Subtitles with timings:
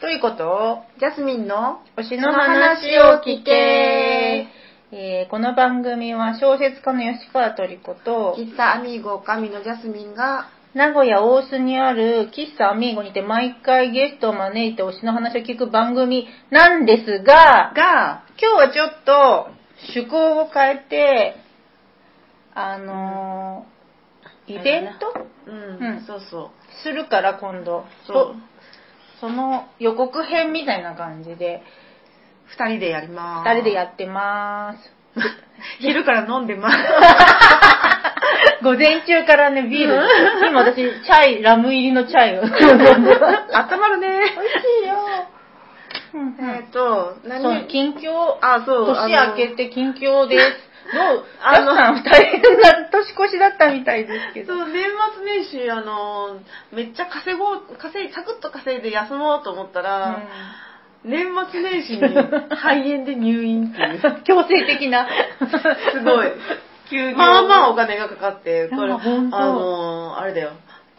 [0.00, 0.78] ということ？
[0.98, 4.48] ジャスミンの推しの話を聞け、
[4.92, 19.50] えーこの番組は小説家の吉川トリコと喫茶アミーゴ神のジャスミンが名古屋大須にある喫茶アミーゴにて毎回ゲストを招いて推しの話を聞く番組なんですが、が今日はちょっと
[19.94, 21.34] 趣向を変えて、
[22.54, 25.14] あのーイベント？
[25.46, 26.06] うん、うん。
[26.06, 26.50] そうそう。
[26.82, 27.84] するから今度。
[28.08, 28.36] そう
[29.20, 31.62] その予告編みたいな感じで、
[32.46, 35.00] 二人でやります二人でやってまーす。
[35.80, 36.78] 昼から飲んでます
[38.62, 40.06] 午前中からね、ビール。
[40.48, 42.48] 今私、チャイ、ラム入りのチャイを飲
[42.98, 43.56] んでます。
[43.56, 44.99] あったまるね美味しいよ。
[46.14, 47.42] うんえっと何？
[47.42, 50.70] そう、近況、あそう年明けて近況です。
[50.92, 54.56] どう、あの あのさん大変な年越しだったみたいですけど。
[54.56, 56.38] そう年末年始あの
[56.72, 60.18] めっちゃ稼ごう稼いサクッと稼いで休もうと思ったら、
[61.04, 65.06] 年末年始に肺炎で入院っていううん 強制的な。
[65.92, 66.32] すごい。
[67.16, 70.50] まあまあお金がかかってこれあのあれだよ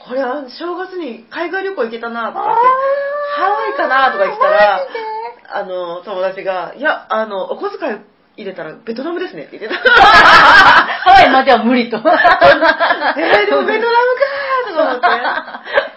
[0.07, 2.61] これは正月に海外旅行行けたなとか言って
[3.37, 4.87] ハワイかなとか言ってたら
[5.53, 7.99] あの友達が「いやあのお小遣い
[8.37, 9.83] 入れたらベトナムですね」って言ってた。
[9.91, 11.97] ハワイまでは無理と。
[11.99, 14.83] えー、でもベトナムかーとか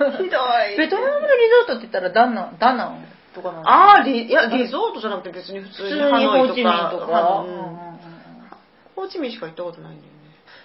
[0.01, 0.25] 思って。
[0.25, 0.39] ひど
[0.75, 0.77] い。
[0.77, 7.07] ベトナムのリゾートって言ったらダナン、ダナンとかなのああリいやリゾートじゃなくて別に普通に普通にホーチミンとか。
[7.07, 8.01] ハノイうんうんうんうん。
[8.97, 10.19] ホーチミンしか行ったことないんだよね。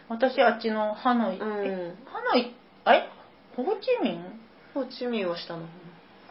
[0.07, 1.65] 私あっちのハノイ、うん。
[1.65, 3.09] えハノイあれ？
[3.63, 4.23] ホーチミン？
[4.73, 5.65] ホーチミンは下の方。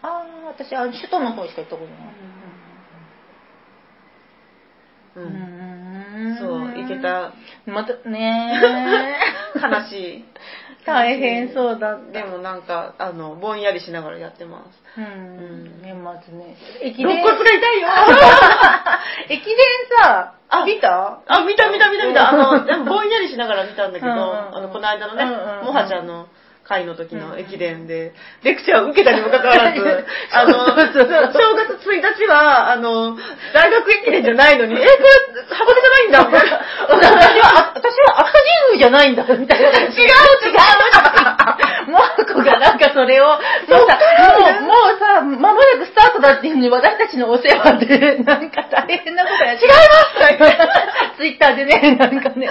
[0.00, 1.96] ああ私あ首都の方しか行ったことない、
[5.16, 6.34] う、うん。
[6.34, 6.38] ん。
[6.38, 7.32] そう行けた。
[7.66, 8.52] またね
[9.60, 10.24] 悲しい。
[10.86, 15.00] 大変そうだでもなんかあのぼんやりしながらやってます。
[15.00, 15.04] うん、
[15.64, 15.82] ん。
[15.82, 16.56] 年末ね。
[16.80, 17.88] 駅肋骨が痛いよ。
[19.28, 19.56] 駅伝。
[20.00, 21.20] さあ見た？
[21.26, 22.30] あ見た見た見た見た。
[22.30, 24.56] あのでもぼんやりしながら見たんだけど、うんうんうん。
[24.56, 25.66] あのこの間のね、うんうんうん。
[25.66, 26.28] もはちゃんの
[26.68, 28.12] 会の時の駅伝で、
[28.44, 29.80] レクチャーを受けたにもかかわらず、
[30.32, 31.00] あの、正
[31.56, 33.16] 月1日は、あの、
[33.54, 34.88] 大学駅伝じゃないのに、え、これ、
[35.56, 36.60] 箱根じゃないんだ、みたいな。
[36.88, 39.68] 私は、私は赤神宮じゃないんだ、みたいな。
[39.68, 40.08] 違う違う
[41.88, 43.38] もう子がなんかそれを、もう
[43.88, 49.64] さ、もう、もうさ、間もなくスタートだっていうのに私たちのお世話で、 なんか大変なことやって。
[49.64, 52.48] 違いますツイッターでね、なんかね。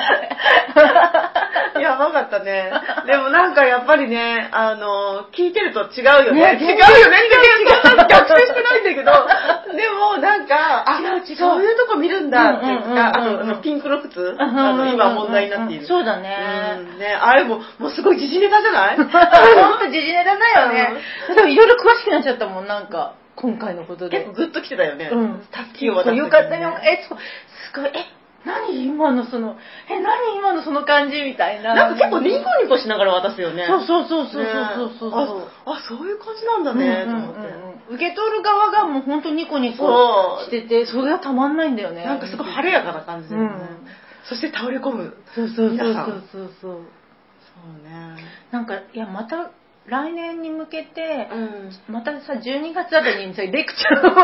[1.80, 2.72] やばかったね。
[3.06, 6.42] でもなんかやっぱりね、あの、聞いてると違うよね。
[6.56, 9.12] ね違うよねって逆転してないんだけど、
[9.78, 15.86] でもなんか、あ、違う違うそういうとこ見るんだっていうか、あとあのピンクの靴、あの今問題になっている。
[15.86, 16.38] そうだね。
[16.80, 18.98] うんね、あれも、もうすごい時事ネタじゃない？
[18.98, 20.94] ほんと時事ネタだよね。
[21.36, 24.18] でもいろいろ詳しくなっちゃったもん、なんか、今回のことで。
[24.18, 25.10] 結構グッときてたよね。
[25.12, 25.48] うん。
[25.52, 26.78] たすきを渡すねよかったよ。
[26.82, 28.06] え、そう、すごい、え、
[28.48, 29.58] 何今のその、
[29.92, 31.76] え、何今のその感じみたいな。
[31.76, 33.68] なんか結構ニコニコしながら渡すよね。
[33.68, 35.50] そうそうそうそうねそうそうそう。
[35.66, 37.94] あ、あそういう感じなんだね、と思って。
[37.94, 42.06] 受け取る側がもう本当ニコニコそうしてて、それがたまんないんだよね。
[42.06, 43.88] なんかすごい晴れやかな感じで、ねうん
[44.28, 45.16] そして倒れ込む。
[45.34, 45.94] そうそうそう
[46.34, 46.72] そうそう。
[46.72, 48.18] そうね。
[48.52, 49.52] なんか、いや、また
[49.88, 51.94] 来年に向けて、うん。
[51.94, 54.16] またさ、12月あたりにさ、レクチャーを。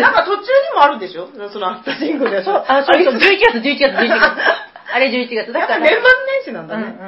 [0.00, 1.28] なんか途中にもあるんでしょ？
[1.52, 4.62] そのアフターシングルでそう、あ、そうそう、11れ月、11月、11月。
[4.94, 5.52] あれ11月。
[5.54, 6.98] だか、らら年末年始なんだうんうんうんね。。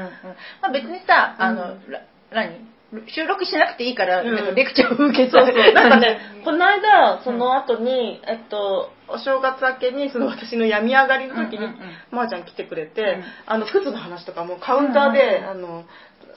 [0.62, 2.74] まあ別にさ、あの、うんら何？
[3.08, 5.56] 収録しなくていいから、うんなんかレクチャーを受けそうそう。
[5.74, 11.78] なんかね、このの間、その後に、えっと、お正月明けに、その私の病み上がりの時にうんうんうん、
[12.12, 15.84] まーちゃん来てくれてうん、あの、靴の話とかもカウンターうんでうん、うんあの、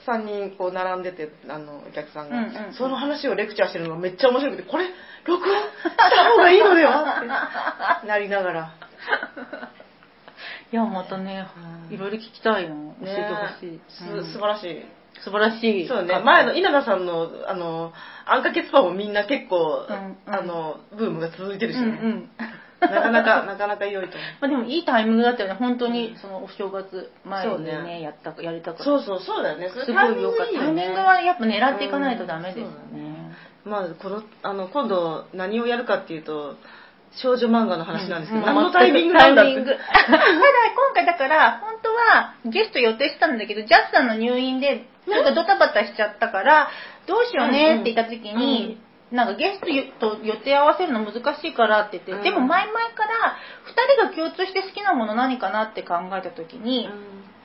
[0.08, 4.86] 3人こう並んでて、あの、お客さんがうんうんうん、その話をレクチャーしてるのがめっちゃ面白くて、これ、
[5.26, 8.72] 録音した方がいいのではって なりながら。
[10.72, 11.46] いや、またね、
[11.88, 12.94] うんいろいろ聞きたいの。
[13.00, 13.70] 教えてほしい。
[13.72, 13.78] ね
[14.12, 14.84] うんす素晴らしい。
[15.24, 15.88] 素晴らしい。
[15.88, 17.92] そうね、前の稲田さんの、あの、
[18.26, 21.92] あんかけスパもみんな結構、うんうんあの、ブームが続いてるしうんうね。
[21.92, 22.30] ん。
[22.80, 24.28] なかなか、なかなか良いと思う。
[24.40, 25.54] まあでもいいタイミングだったよね。
[25.54, 28.84] 本当に、そのお正月前にねね、やった、やりたかった。
[28.84, 29.68] そうそう、そうだよね。
[29.68, 30.58] すごい良かった。
[30.58, 33.32] タイミングはやっぱ狙っていかないとダメですようんね。
[33.64, 36.56] まあ、この、あの、今度何をやるかっていうと、
[37.12, 39.54] 少女漫画の話なんですけど、う何のタイミングなんだって。
[39.54, 46.68] タイミングただ今回だから、本当はゲスト予定してたんだけど、ジャスさんの入院で、ちょっとドタバタしちゃったから、
[47.06, 48.78] どうしようねって言った時に、
[49.10, 49.60] なんかゲス
[49.98, 52.22] トと予定合わせるの難しいからって言って、うん。
[52.22, 56.88] でも前々から2人が共通して好きなもの何かなって考えた時に、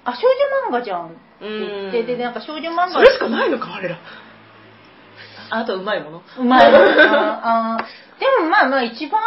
[0.03, 2.07] あ、少女漫画じゃんって言って、うん。
[2.07, 3.97] で、なんか少女漫画それしかないのか、我ら。
[5.49, 9.19] あとうまいものうまいなあーでもまあまあ一番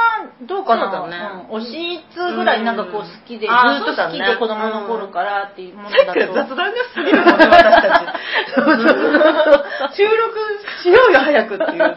[0.47, 6.33] どうかなそうだねうん、おしつぐらいなんかこう好きで、ずうんっと好きで子供の頃からっていうものさっきだと。
[6.33, 7.91] から雑談が過ぎるもんね、私た
[9.93, 9.97] ち。
[9.97, 10.39] 収録
[10.83, 11.95] しようよ、早くっていうね。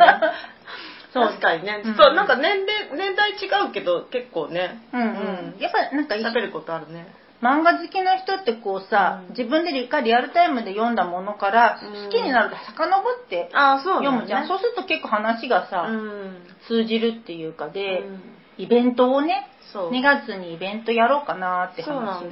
[1.14, 1.82] そ う確かにね。
[1.86, 4.82] うんそう、なんか年齢、年代違うけど、結構ね。
[4.92, 5.56] うんうん。
[5.60, 7.08] やっぱなんか喋ることあるね。
[7.42, 14.48] 漫画好きな人ってこうさ、うん自分でリリアルタイムで読んだものからうん好きになると遡って読むじゃん。
[14.48, 16.44] そうすると結構話がさ、うん。
[16.68, 18.22] 通じるっていうかで、うん
[18.60, 19.92] イベントをね、そう。
[19.92, 22.30] 2月にイベントやろうかなって話に。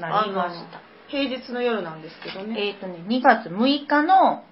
[0.00, 0.80] なりました。
[1.08, 2.58] 平日の夜なんですけどね。
[2.58, 4.44] えっ、とね、2月6日の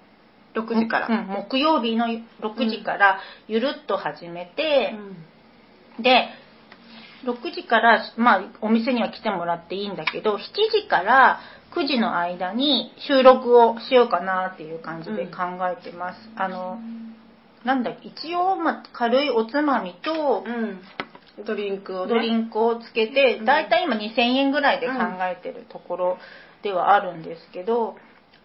[0.53, 1.07] 6時から。
[1.07, 2.21] うん、木曜日の6
[2.69, 6.27] 時からゆるっと始めて、うんで
[7.25, 11.39] 6時から、まあ、お店には来てもらっていいんだけど7時から
[11.75, 16.79] 9時の間に収録をしようかなっていう感じで考えてます、あの
[17.65, 20.79] なんだ一応、まあ、軽いおつまみとうん。
[21.45, 22.13] ドリンクをね。
[22.13, 26.17] ドリンクをつけて、うんだいたい今2000円ぐらいで考えてるところ
[26.63, 27.97] ではあるんですけど、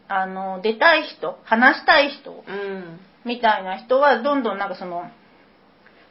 [0.09, 2.99] あの出たい人話したい人うん。
[3.25, 5.03] みたいな人はどんどんなんかその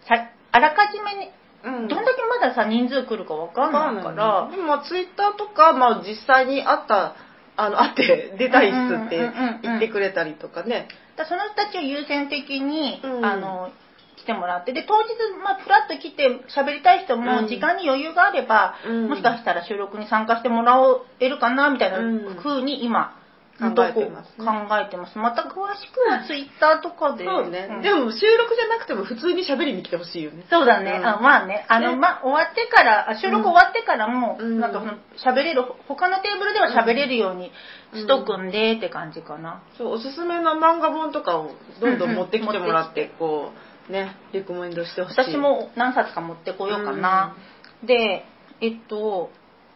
[0.08, 1.34] さあらかじめね
[1.64, 1.88] うん。
[1.88, 4.50] どんだけまださ人数来るかわかんないから。
[4.52, 7.16] でもまあツイッターとか、まあ、実際に会った
[7.58, 10.88] あの 会って出たいっすって言ってくれたりとかね。
[11.16, 13.26] だその人たちを優先的に、うん。
[13.26, 13.72] あの
[14.16, 14.74] 来てもらって。
[14.74, 15.10] で当日、
[15.44, 17.48] まあ、フラッと来て喋りたい人もうん。
[17.48, 19.10] 時間に余裕があれば、うん。
[19.10, 20.78] もしかしたら収録に参加してもら
[21.20, 23.19] えるかなみたいなうん風に今、
[23.60, 27.26] 考えてますね考えてますまた詳しくはツイッターとかで。
[27.26, 27.82] そうね、ん。
[27.82, 30.46] でも収録じゃなくても普通に喋りに来てほしいよね。
[30.50, 31.06] そうだね、うん。
[31.06, 31.96] あまあね、あの、ね。
[31.98, 34.60] まあ、終わってから、あ収録終わってからも、うん。
[34.60, 34.82] なんか
[35.18, 37.52] 喋れる、他のテーブルでは喋れるように
[37.94, 39.62] しとくんでって感じかな。
[39.78, 41.52] そうおすすめの漫画本とかを
[41.82, 43.52] どんどん持ってきてもらって、こ
[43.90, 45.16] うねレコメンドしてほしい。
[45.18, 47.36] 私も何冊か持ってこようかな。
[47.84, 48.26] で、
[48.62, 49.32] えっと、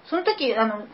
[0.05, 0.85] その時、あの、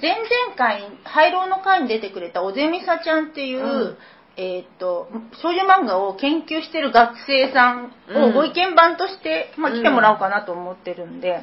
[0.00, 3.98] 前々回、廃炉の会に出てくれたおぜみさちゃんっていう、うん。
[4.40, 5.08] えっと、
[5.42, 11.40] 少女漫画を研究してる学生さんをご意見番として、まあ、来てもらおうかなと思ってるんで、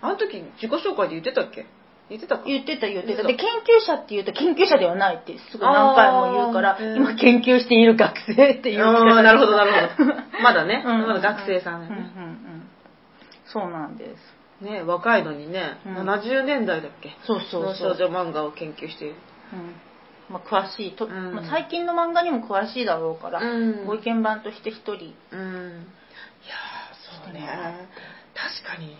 [0.00, 1.66] あの時自己紹介で言ってたっけ？
[2.08, 2.44] 言ってたか？
[2.46, 3.24] 言ってた言ってた。
[3.24, 6.94] 言ってで、研究者って言うと研究者ではないってすごい何回も言うからあ、ー。
[6.94, 8.86] 今研究している学生っていう。
[8.86, 10.14] あ言い方ーなるほどなるほど。
[10.44, 11.00] まだね、うん。
[11.08, 12.70] まだ学生さんうんね、うんうん。
[13.46, 14.31] そうなんです。
[14.62, 16.08] ね若いのにね、うん。
[16.08, 17.16] 70年代だっけ？
[17.26, 17.96] そうそうのそう。
[17.98, 18.06] 少。
[18.08, 19.14] 女漫画を研究している。
[19.52, 19.74] うん。
[20.30, 21.34] まあ、詳しいと、うん。
[21.34, 23.86] まあ、最近の漫画にも詳しいだろうから、うん。
[23.86, 24.94] ご意見番として一人。
[24.94, 24.98] うん。
[25.00, 27.88] いやーそうね。
[28.34, 28.96] 確かに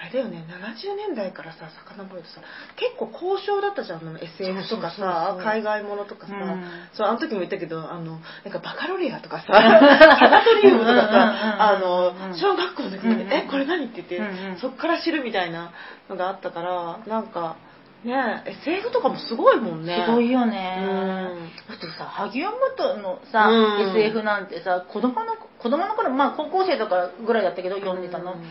[0.00, 2.40] あれだよね70年代からさ遡るとさ
[2.76, 6.64] 結構交渉だったじゃんあの SF とかさ海外ものとかさ、うん。
[6.94, 14.58] そうあの時も言ったけどあのなんかバカロレアとかさハガトリウムとかさあの小学校の時に、うんうんえこれ何?」って言って、うんうん。
[14.58, 15.70] そっから知るみたいな
[16.08, 17.56] のがあったからなんか
[18.02, 20.04] ね SF とかもすごいもんね。
[20.06, 21.50] すごいよね、うん。
[21.68, 23.98] だってさ萩山本のさ、うん。
[23.98, 28.48] SF なんてさ子供の子供の頃まあ高校生とかぐらいだったけど読んでたの、うん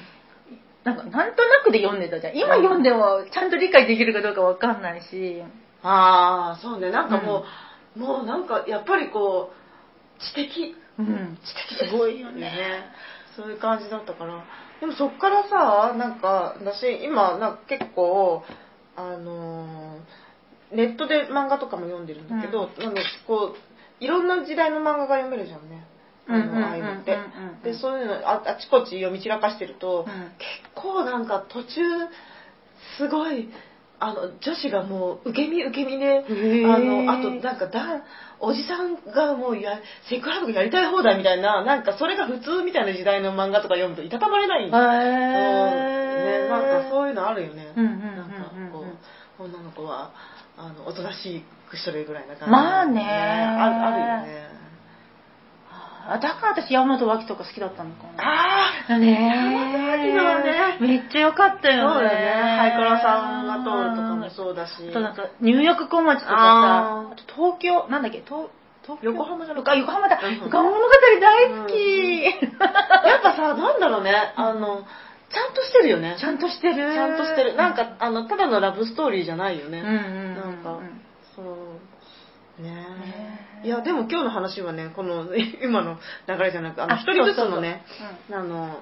[0.84, 2.38] なんかなんとなくで読んでたじゃん。
[2.38, 5.44] 今読んでもちゃんと理解できるかどうかわかんないし。
[5.84, 6.92] ああそうね。
[6.92, 7.44] なんかも
[7.96, 10.76] う、もうなんかやっぱりこう知的。
[10.98, 11.38] うん。
[11.44, 12.42] 知的すごいよね。
[12.52, 12.94] ね。
[13.36, 14.44] そういう感じだったから。
[14.80, 18.44] でもそっからさなんか私今なんか結構
[18.96, 20.00] あのー
[20.72, 25.86] ネットで漫画とかも読んでるんだけど、なんかこういろんな時代の漫画が読めるじゃんね
[26.30, 27.18] あうんうんうんうんのああいうのって。
[27.64, 30.32] でそういうのああちこち読み散らかしてると、うん。
[30.38, 31.68] 結構なんか途中
[32.98, 33.50] すごい
[34.00, 36.74] あの女子がもう受け身受け身でー。
[36.74, 38.04] あのあとなんかだ
[38.40, 48.34] おじさんがもうやセクハラとかやりたい放題みたいななんかそれが普通みたいな時代の漫画とか読むといたたまれないんへだーね、なんかそういうのあるよね、うんうんうんうんなんか
[48.72, 48.86] こ
[49.40, 50.12] う女の子は
[50.58, 53.02] あのおとなしくしとれぐらいな感じ、まあね。
[53.02, 54.59] あるあるよね
[56.12, 58.24] あだから私山本脇とか好きだったのかな。
[58.24, 60.78] ああね山本脇のはね。
[60.82, 61.94] めっちゃ良かったよね。
[61.94, 62.18] そうだね。
[62.58, 64.90] ハイカラさんが通るとかもそうだし。
[64.90, 68.50] あとなんか入浴小町とかさあと東京なんだっけ東
[69.04, 70.20] 横浜じゃなくてあ横浜だ。
[70.24, 70.90] うん横浜物語
[71.22, 72.32] 大好き、や
[73.18, 74.34] っぱさなんだろうね。
[74.36, 74.82] あの
[75.32, 76.18] ちゃんとしてるよね。
[76.20, 76.76] ちゃんとしてる。
[76.76, 77.56] ちゃんとしてる。
[77.56, 80.80] なんかあのただのラブストーリーじゃないよね、うんうんうんなんか
[81.36, 82.64] そう。
[82.64, 82.76] ねね
[83.64, 85.28] いやでも今日の話はねこの
[85.64, 85.98] 今の
[86.28, 87.56] 流れじゃなくあのあ一人ずつそうそうそう。
[87.58, 87.84] のね
[88.32, 88.80] あの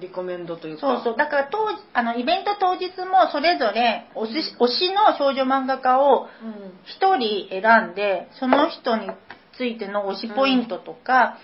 [0.00, 0.80] リコメンドというか。
[0.80, 1.16] そうそう。
[1.16, 6.78] だから当時あのイベント当日もそれぞれ推し推しの少女漫画家をうん。
[6.84, 9.10] 一人選んでその人に
[9.56, 11.38] ついての推しポイントとか、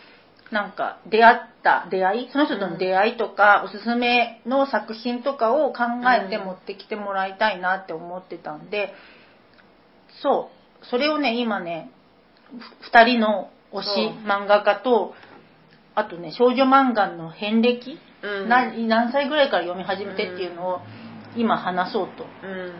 [0.53, 5.85] なんか出会った出会いその人との出会いとか、おすすめの作品とかを考
[6.17, 6.45] えてうん。
[6.45, 8.95] 持ってきてもらいたいなって思ってたんで、
[10.23, 10.87] そう。
[10.87, 11.91] それをね今ね
[12.59, 13.89] ふ2人の推し
[14.25, 15.15] 漫画家と
[15.95, 18.49] あとね少女漫画の遍歴、うん。
[18.49, 20.81] 何何歳ぐらいから読み始めてっていうのを
[21.37, 22.73] 今話そうとうん。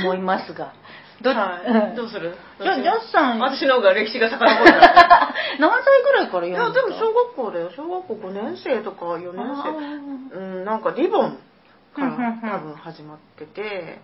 [0.00, 0.72] 思いますが。
[1.22, 2.36] どはい、うんどうする？
[2.60, 3.38] じゃあジャスさん。
[3.38, 4.64] 私の方が歴史が遡る。
[4.64, 7.70] からね何歳ぐらいからい読んだやでも小学校だよ。
[7.76, 9.46] 小学校5年生とか4年
[10.32, 10.38] 生。
[10.38, 11.38] うんなんかリボン
[11.94, 14.00] から多分始まってて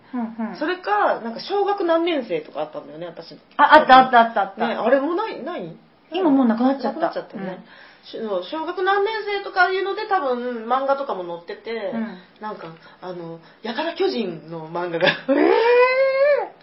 [0.57, 4.67] それかなんか小学何年生とかあったんだよね私あ、あったあったあったあった。
[4.67, 5.75] ねあれもないない？
[6.11, 6.99] 今もうなくなっちゃった。
[6.99, 7.63] なくなっちゃったよね、
[8.03, 8.17] し
[8.51, 12.17] 小学何年生とかいうので多分漫画とかも載ってて、うん。
[12.41, 15.07] なんかあのやから巨人の漫画が。
[15.07, 15.11] え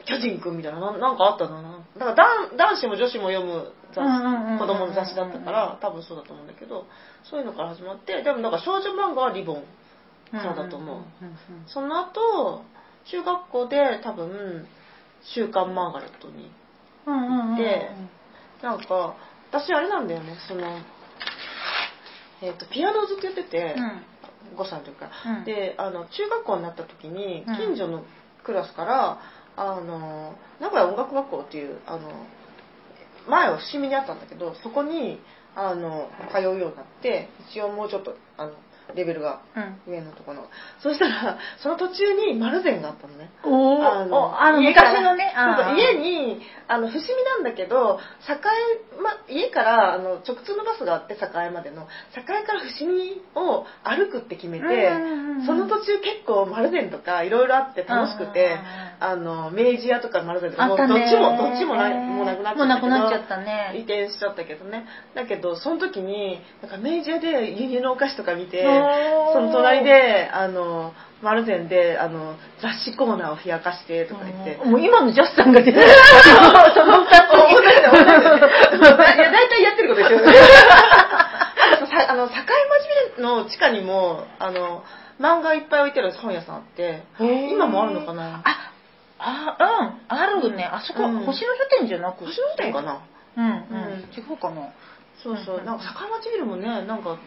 [0.04, 1.85] 巨人くんみたいなななんかあったんだな。
[1.99, 4.00] だから男男子も女子も読む雑
[4.58, 6.87] 子供の雑誌だったから多分そうだと思うんだけど
[7.25, 9.56] そういうのから始まってでもなんか少女漫画はリボン。
[9.56, 9.61] ー
[10.32, 10.97] そうだと思う。
[10.97, 11.04] うん
[11.66, 12.64] その後
[13.04, 14.68] 中学校で多分
[15.25, 16.50] 「週刊マーガレット」に
[17.06, 17.90] うんうんうんうんで
[18.62, 19.14] なんか
[19.50, 20.78] 私あれなんだよねその
[22.40, 24.04] えっ、とピアノをずっとやってて、うん。
[24.56, 25.44] 5歳の時から、うん。
[25.44, 27.56] であの中学校になった時にうん。
[27.56, 28.04] 近所の
[28.44, 29.20] クラスから、
[29.56, 32.12] あの名古屋音楽学校っていうあの
[33.28, 35.20] 前は伏見にあったんだけどそこに
[35.56, 38.52] あの通うようになって一応もうちょっとあの
[38.95, 39.92] レベルがうん。
[39.92, 40.49] 上のところの。
[40.80, 43.30] そしたらその途中に丸善があったのね。
[43.45, 43.88] おー。
[43.88, 45.33] あのおあの昔のね。
[45.37, 51.88] そうそう家にあの伏見なんだけど栄、ま、家からあの直通のバスがあって栄までの。
[52.16, 54.64] 栄から伏見を歩くって決めて、
[55.47, 58.59] その途中結構丸善とかいろいろあって楽しくて、
[59.00, 64.85] あの明治屋とか丸善とかもうどっちもどっちもなもうなくなっちゃったなくなっちゃった移ね転しちゃったけどね。
[65.14, 68.62] だけどその時になんか明治屋で輸入のお菓子とか見て
[69.32, 70.92] その隣であの
[71.23, 74.56] 丸善であの雑誌コーナーを冷やかしてとか言って。
[74.64, 75.82] もう今のジャスさんが出てる。
[76.75, 80.18] その二つ同じだ同じだいや大体やってること一緒。
[80.18, 82.35] あとさ あの境
[83.16, 84.85] 町の地下にもあの
[85.20, 88.42] 漫画いっぱい置いてる本屋さんあって今もあるのかな？
[88.44, 88.70] あ
[89.18, 89.94] あうん。
[90.08, 90.64] あるね。
[90.64, 91.25] あそこ、うん。
[91.25, 92.26] 星の書店じゃなくて。
[92.26, 93.00] 星野店かな？
[93.37, 93.61] うんうん、うん。
[94.16, 94.68] 違うかな。
[95.20, 95.56] そうそう。
[95.58, 95.64] うん。
[95.64, 97.18] なんか境町ビルもねなんか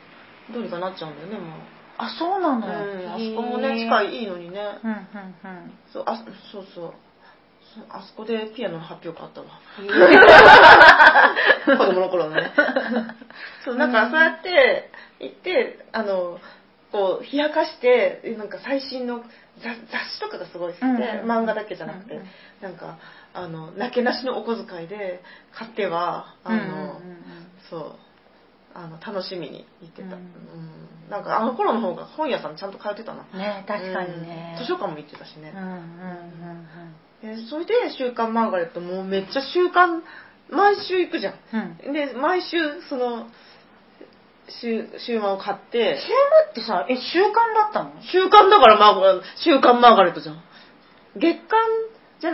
[0.54, 1.60] どうにかなっちゃうんだよねもう。
[1.98, 2.64] あそうなの、うん
[3.08, 4.60] あそこもね地下いいのにね。
[4.84, 5.06] うんうんうん。
[5.94, 6.94] そうあそうそう。
[7.90, 9.48] あそこでピアノの発表会あったわ。
[11.78, 12.52] 子供の頃のね。
[13.64, 16.40] そうなんかそうやって行ってあの
[16.92, 19.24] こう冷やかしてなんか最新の
[19.60, 22.28] 雑雑誌とかがすごい好きで、うんうん漫画だけじゃなくて、うんうん
[22.62, 22.98] なんか
[23.34, 26.98] あのなけなしのお小遣いで買ってはあの、うんうんうん。
[27.70, 27.96] そう
[28.74, 30.14] あの楽しみに行ってた、うん。
[30.14, 31.10] うん。
[31.10, 33.26] なんかあの頃の方が本屋さんちゃんと通ってたな。
[33.34, 34.66] うんね確かにね、うん。
[34.66, 35.54] 図書館も行ってたしね。
[35.56, 35.88] うん、うんうん
[37.24, 40.04] えそれで「週刊マーガレット」もうめっちゃ週刊
[40.50, 41.34] 毎週行くじゃん。
[41.54, 41.78] うん。
[41.86, 43.28] うんで毎週その
[44.62, 45.98] 週週漫を買って。
[46.02, 46.14] 週末
[46.52, 47.92] ってさえ週刊だったの？
[48.12, 50.42] 週刊だから、まあ、週刊マーガレットじゃん。
[51.16, 51.60] 月刊
[52.20, 52.32] じゃ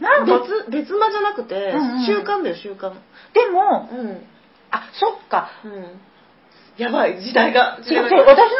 [0.00, 0.32] なんで？
[0.32, 2.06] 別別間じゃなくて、うんうん。
[2.06, 3.00] 週刊だよ週刊。
[3.32, 4.26] でもうん
[4.76, 5.50] あそっか。
[5.64, 6.00] うん。
[6.76, 7.78] やばい時代が。
[7.80, 8.54] 違う違う私の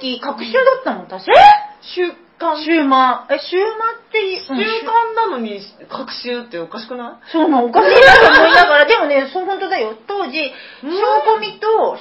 [0.00, 1.32] 時隔週だったもん確か
[1.80, 4.42] 週刊週週間え週末っていう
[4.82, 7.30] ん刊なのに隔週っておかしくない？
[7.30, 8.84] そうなのおかしいなと思いながら。
[8.90, 9.94] でもねそう本当だよ。
[10.06, 10.52] 当時
[10.84, 10.90] うん。
[11.00, 11.96] 小コミと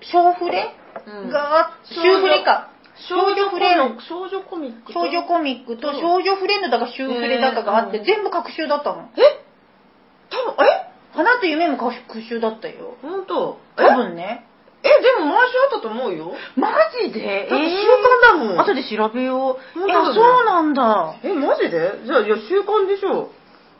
[0.00, 0.74] 小フレ
[1.06, 1.30] うん。
[1.30, 2.70] が週フレか。
[2.96, 5.04] 少女フレの少女コミックと？
[5.04, 8.04] 少女コミックと少女フレンドだか週フレだかがあってうん。
[8.04, 9.08] 全部隔週だったの。
[9.16, 9.20] え？
[10.30, 10.93] 多分え？
[11.14, 11.94] 花と夢も隔
[12.28, 12.96] 週だったよ。
[13.02, 13.58] 本当？
[13.78, 14.46] え多分ね。
[14.82, 16.32] えでも毎週あったと思うよ。
[16.56, 16.68] マ
[17.02, 17.46] ジで？
[17.48, 17.86] だって週
[18.28, 18.60] 刊だもん。
[18.60, 19.78] 後で調べよう。
[19.86, 21.16] いやそうなんだ。
[21.22, 22.02] えマジで？
[22.04, 23.30] じゃあいや週刊でしょ。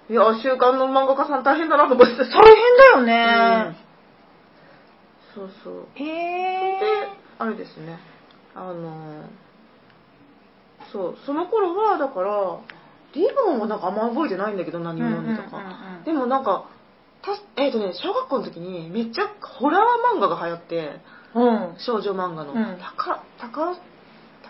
[0.08, 3.06] いや週刊の漫画家さん大変だなと思って大変だようん。
[3.06, 3.76] ね
[5.34, 5.86] そうそう。
[5.96, 7.98] へでえあれですね。
[8.54, 9.24] あの
[10.92, 12.60] そうその頃はだから
[13.14, 15.60] リボンはなんかあんま覚えてないんだけど何を読んでたか、
[16.04, 16.68] でもなんか
[17.24, 19.82] たえっ、とね小学校の時にめっちゃホラー
[20.16, 21.00] 漫画が流行って
[21.34, 21.74] うん。
[21.78, 22.78] 少女漫画の、うん。
[22.78, 23.74] 高高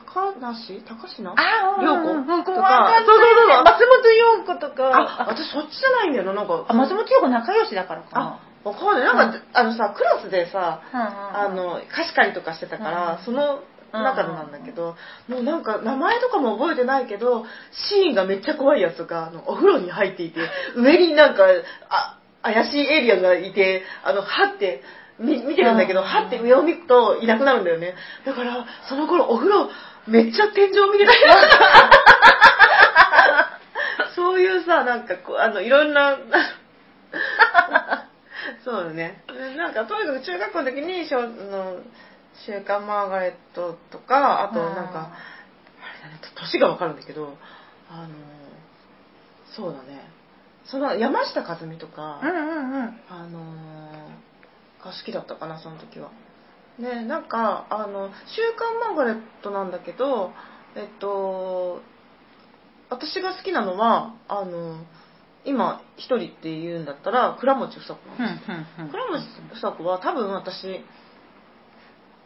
[0.04, 0.82] 高梨？
[0.86, 1.10] 高階？
[1.36, 2.44] あ涼子うんうんうん。
[2.44, 3.02] とか。
[3.04, 3.64] そうそうそうそう。
[3.64, 6.66] 松本陽子とあか私そっちじゃないんだよななんか。
[6.68, 8.40] あ松本陽子仲良しだからか。
[8.64, 9.04] わかんない。
[9.04, 13.24] なんか、あのさクラスでさああの貸し借りとかしてたから、うん。
[13.24, 13.62] その
[13.92, 14.96] 中でなんだけど、
[15.28, 17.44] もうなんか名前とかも覚えてないけど
[17.88, 20.40] シーンがめっちゃ怖いやつがあのお風呂に入っていて
[20.76, 21.44] 上になんか
[21.88, 24.82] あ怪しいエイリアンがいて、あの、はって、
[25.18, 27.94] み見てるんだけど、うんはって上を見るといなくなるんだよね。
[28.26, 29.70] だから、その頃お風呂、
[30.06, 31.12] めっちゃ天井見てた。
[34.14, 36.18] そういうさ、なんかこう、あの、いろんな、
[38.64, 39.22] そうだね。
[39.56, 41.76] なんか、とにかく中学校の時に、しょの
[42.46, 47.36] 週刊マーガレットとか、あとなんか、あれだね、年がわかるんだけど、
[47.90, 48.08] あの、
[49.54, 50.10] そうだね。
[50.66, 53.00] その山下和美とか、うんうんうん。
[53.08, 54.24] あのー
[54.84, 56.10] が好きだったかな、その時は。
[56.78, 60.32] ね、なんか、あの、週刊マーガレットなんだけど、
[60.76, 61.80] えっと、
[62.90, 64.84] 私が好きなのは、あの、
[65.44, 68.56] 今、一人って言うんだったら、倉持房子なんですよ。
[68.78, 70.84] うんうん倉持房子は多分私、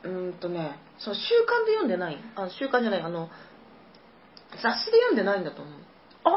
[0.03, 3.29] うーんとね、その週刊で読んでない、あ週刊じゃない、あの、
[4.51, 5.75] 雑誌で読んでないんだと思う。
[6.25, 6.31] あ、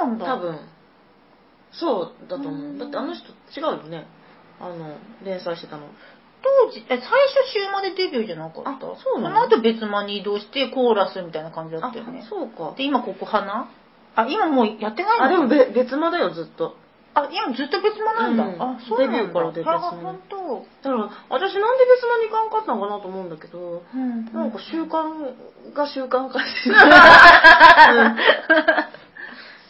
[0.00, 0.26] そうなんだ。
[0.26, 0.36] 多。
[0.38, 0.58] 分
[1.72, 2.52] そうだと思う。
[2.52, 2.78] うん。
[2.78, 4.06] だってあの人違うよね。
[4.60, 5.86] あの連載してたの。
[6.40, 7.06] 当時、え最初
[7.52, 8.70] 週までデビューじゃなかった？
[8.70, 9.34] あそうなの？
[9.40, 12.24] の後別間に移動してコーラスみたいな感じだあったよね。
[12.28, 12.74] そうか。
[12.76, 13.68] で、今ここ花？
[14.16, 15.24] あ、今もうやってないの？
[15.26, 16.76] あでもべ別間だよずっと。
[17.14, 18.44] あ、今ずっと別間なんだ。
[18.44, 18.62] うん。
[18.76, 18.98] あ、そう。
[18.98, 19.74] デビューからで別間。
[19.76, 20.36] あ、本当。
[20.38, 24.24] だから私なんで別間に行かんかったのかなと思うんだけどうん。
[24.32, 25.34] なんか習慣
[25.74, 26.70] が習慣化して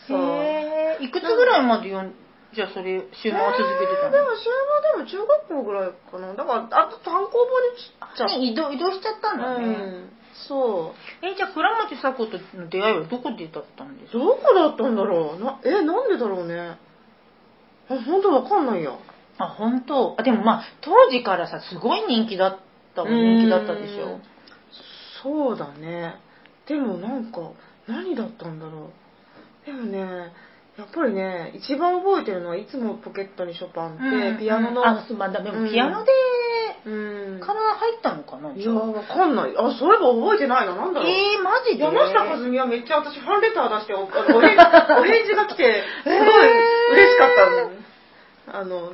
[0.09, 0.21] そうへ
[0.57, 0.57] え。
[1.00, 2.14] いくつぐらいまで読ん、
[2.55, 6.35] じゃあそれ、週間は続けてたの、えーでも週間でも中学校ぐらいかな。
[6.35, 9.64] だからあと単行本にね移動、移動しちゃったんだね。
[9.64, 10.11] うん
[10.49, 11.26] そう。
[11.26, 14.19] え、じゃあ倉持咲子との出会いはどこでだったんですか？
[14.19, 15.59] どこだったんだろうな。
[15.64, 16.78] えなんでだろうね。
[17.90, 18.93] あ本当わかんないや。
[19.38, 20.14] あ、本当。
[20.17, 22.59] あ、でもまあ、当時からさ、すごい人気だっ
[22.95, 24.21] たもん、人気だったでしょ？
[25.23, 26.14] そうだね。
[26.67, 27.40] でもなんか
[27.88, 28.90] 何だったんだろ
[29.64, 29.67] う。
[29.67, 30.33] でもね
[30.78, 34.87] やっぱりね一番覚えてるのはいつもポケットにショパンって、うんピアノの。
[34.87, 35.68] あ、そうまあ、でもうん。
[35.68, 36.12] ピアノで、
[36.87, 37.40] うん。
[37.40, 39.54] から入ったのかな、いやわかんない。
[39.58, 40.76] あそういえば覚えてないな。
[40.76, 41.82] なんだろう、えー、マジで？
[41.84, 46.19] 山下和美はめっちゃ私ファンレター出してお お返お返事が来てすごい
[46.93, 47.28] 嬉しかっ
[48.47, 48.93] たの、あの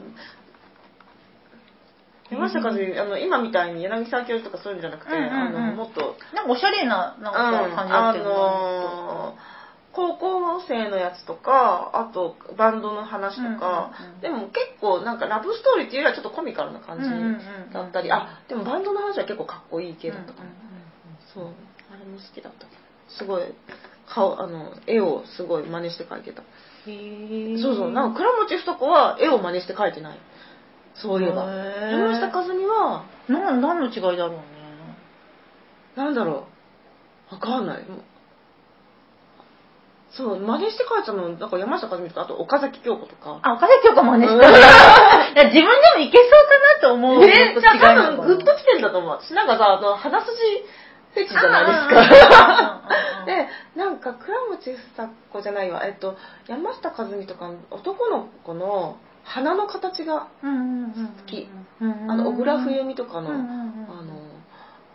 [2.31, 8.31] 山下和美あの今みたいに柳沢教授とかそういうんじゃなくて、うんうんうんあのもっとなんかおしゃれな、なんうんか感じだあったよね。
[8.31, 9.54] のー
[9.95, 14.21] 高校生のやつとかあとバンドの話とか、うんうんうん。
[14.21, 17.21] でも結構なんかラブストーリーっていうよりはちょっとコミカルな感じうんうん
[17.67, 20.55] うんだったり、あでもバンドの話は結構かっこいい系だったかな、うんうん
[21.33, 21.55] そう。
[21.93, 22.67] あれも好きだった。
[23.17, 23.43] すごい
[24.07, 27.63] 顔あの絵をすごい真似して描いてた、うんへー。
[27.63, 27.93] そうそう。
[27.93, 30.19] なんか倉持房子は絵を真似して描いてない。
[30.97, 31.45] そういえば。
[31.45, 34.43] 山下和美はな何の違いだろうね。
[35.97, 36.47] なんだろ
[37.31, 37.35] う。
[37.35, 37.85] わかんない。
[40.17, 43.41] そう、真似して書いてたの、なんか山下和美とか、あと岡崎京子とか。
[43.43, 44.49] あ、岡崎京子真似した。
[44.49, 44.59] うんい
[45.37, 49.11] や 自分でもいけそうかなと思うえいじゃあ多分グッと来てんだと思う。
[49.11, 50.37] 私なんかさ、あの、鼻筋
[51.15, 52.81] フェチじゃないですか。
[53.27, 61.49] で、なんか倉持房子じゃないわ、えっと、山下和美とか男の子の鼻の形が、好き
[61.81, 64.34] うんあの、小倉冬美とかの、あの、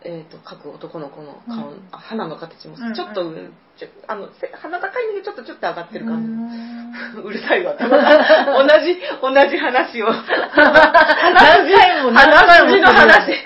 [0.02, 1.88] えー、と描く男の子の顔、うん。
[1.92, 2.94] あ鼻の形もうんうん。
[2.94, 6.24] ちょっと上、ちょあのせ鼻高いんだけどちょっとちょっと上がってる感
[7.14, 7.74] じ、う うるさいわ。
[7.76, 7.84] 同
[8.80, 10.06] じ同じ話を。
[10.08, 10.72] 何
[11.68, 13.44] 回も何回も鼻筋の話。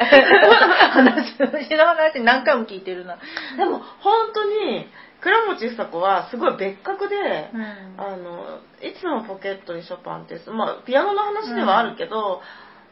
[0.92, 3.18] 話筋の話何回も聞いてるな。
[3.56, 4.88] でも本当に
[5.20, 7.64] 倉持房子はすごい別格で、うん。
[7.98, 12.42] あのいつもポケットにショパンって、まあ、ピアノの話ではあるけど、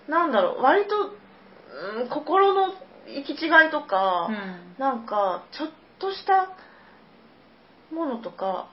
[0.09, 1.13] なんだろう割と、
[2.01, 2.75] うん、心の
[3.07, 4.77] 行き違いとか、うん。
[4.79, 6.51] なんかちょっとした
[7.95, 8.69] ものとか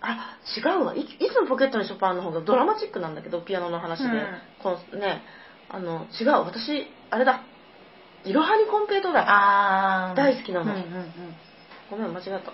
[0.00, 0.94] あ違うわ。
[0.94, 4.26] いいつもポケットにショパンの方がドラマチックなんだけどピアノの話で、うん。
[4.62, 5.22] このね
[5.68, 6.28] あの違う。
[6.44, 7.42] 私あれだ。
[8.24, 9.24] いろはにコンペイトーだ。
[9.28, 10.16] あー。
[10.16, 10.72] 大好きなの。
[10.72, 11.12] うんうんうん。
[11.90, 12.52] ごめん間違った。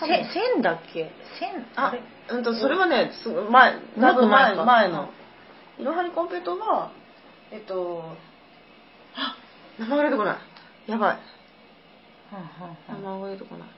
[0.00, 1.10] せ線だっけ？
[1.40, 2.00] 線あれ？
[2.30, 4.64] うんとそれはねすぐ前いぶっと前か。
[4.64, 5.08] 前前の。
[5.78, 6.92] いろはにコンペイトーは
[7.50, 8.14] えっとあ
[9.78, 10.38] 名前が出てこな
[10.86, 10.90] い。
[10.90, 11.18] やばい。
[12.88, 13.68] 名前が出てこない。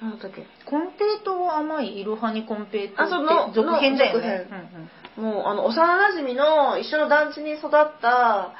[0.00, 4.46] 何だっけコンペイトー甘いいろはにコンペイトーあその続編だよね。
[5.16, 8.52] のもうあの幼なじみの一緒の団地に育った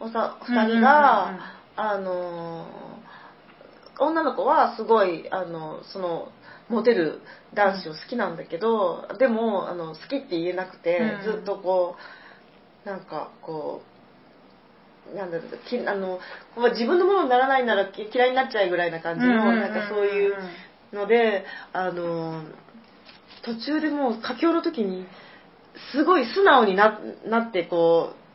[0.00, 2.66] おさ二人が、あの
[3.98, 6.28] 女の子はすごいあのその
[6.68, 7.20] モテる
[7.54, 11.32] 男子を好きなんだけど、でもあの好きって言えなくて、うん。
[11.32, 11.96] ずっとこ
[12.84, 13.95] うなんかこう
[15.14, 16.18] なんだろうきあの
[16.56, 20.34] まあ自分のものにならないならき嫌いになっちゃうぐらいな感じの、なんかそういう
[20.92, 22.44] のであの
[23.44, 25.06] 途中でもう佳境の時に
[25.92, 28.26] すごい素直にななってこう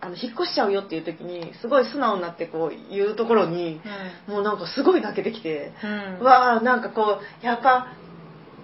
[0.00, 3.80] あの引っ越しちゃうよっていう時にすごい素直になってこう言うところに
[4.28, 6.24] もうなんかすごい泣けてきて、うん。
[6.24, 7.88] わあなんかこうやっぱ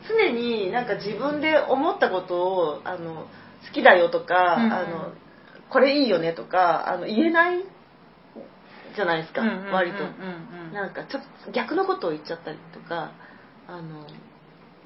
[0.09, 3.27] 常になんか自分で思ったことをあの
[3.66, 4.72] 好きだよとか、うんうん。
[4.72, 5.12] あの
[5.75, 7.65] これいいよねとかあの言えない
[8.95, 9.73] じゃないですか、うんうんうんうん。
[9.73, 9.99] 割と。
[10.73, 13.11] なんかちょっと逆のことを言っちゃったりとか
[13.67, 14.07] あの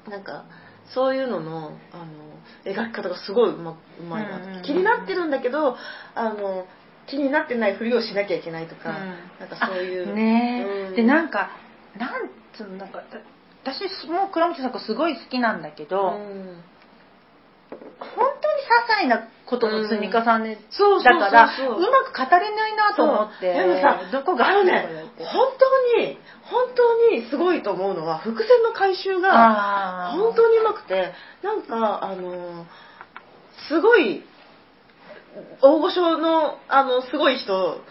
[0.09, 0.45] なんか
[0.91, 4.63] そういうののあの描き方がすごいうまうまいな、うんうんうん。
[4.63, 5.77] 気になってるんだけど
[6.15, 6.65] あの
[7.05, 8.95] 気になってないふりをしなきゃいけないとか、うん。
[9.39, 10.11] なんかそういう。
[10.11, 10.65] あね。
[10.67, 10.95] え、うん。
[10.95, 11.51] でなんか
[11.95, 13.19] なんつうのなんかた
[13.71, 16.63] 私も倉本作すごい好きなんだけど、うん
[17.99, 18.09] 本
[18.41, 21.47] 当に些細なことの積み重ねそうだから、う
[21.79, 23.53] まく語れないなと思って。
[23.53, 24.63] でもさどこがあの？
[24.63, 32.65] ね本当に本当にすごいと思うのは伏線の回収が本当にうまくてなんかあの
[33.67, 34.23] すごい
[35.61, 37.81] 大御所のあのすごい人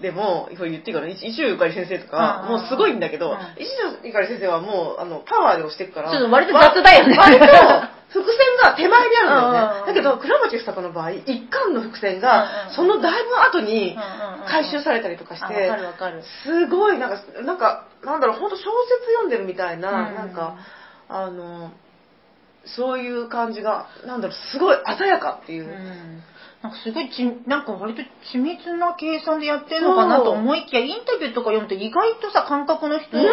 [0.00, 1.08] でもこれ言っていいかな？
[1.08, 3.36] 一石ゆかり先生とかもうすごいんだけどうん。
[3.56, 3.70] 石
[4.04, 7.16] ゆかり先生はもうあのパワーで押していくからちょっと割と雑だよね。
[7.16, 7.46] 割と
[8.08, 9.86] 伏線が手前であるんだよね。
[9.86, 13.96] だけど倉持房子の場合一巻の伏線がそのだいぶ後に
[14.48, 15.70] 回収されたりとかして
[16.44, 20.56] すごいなんかなんかなんだろう本当小説読んでるみたいな、うんなんか
[21.08, 21.72] あの
[22.64, 25.64] そういう感じがなんだろうすごい鮮やかっていう。
[25.64, 26.22] う、ん。
[26.62, 28.02] なんかすごいちなんか割と
[28.34, 33.24] 緻密な計算でやってるのかなと思いきやインタビューとか読むと意外とさ感覚の人えー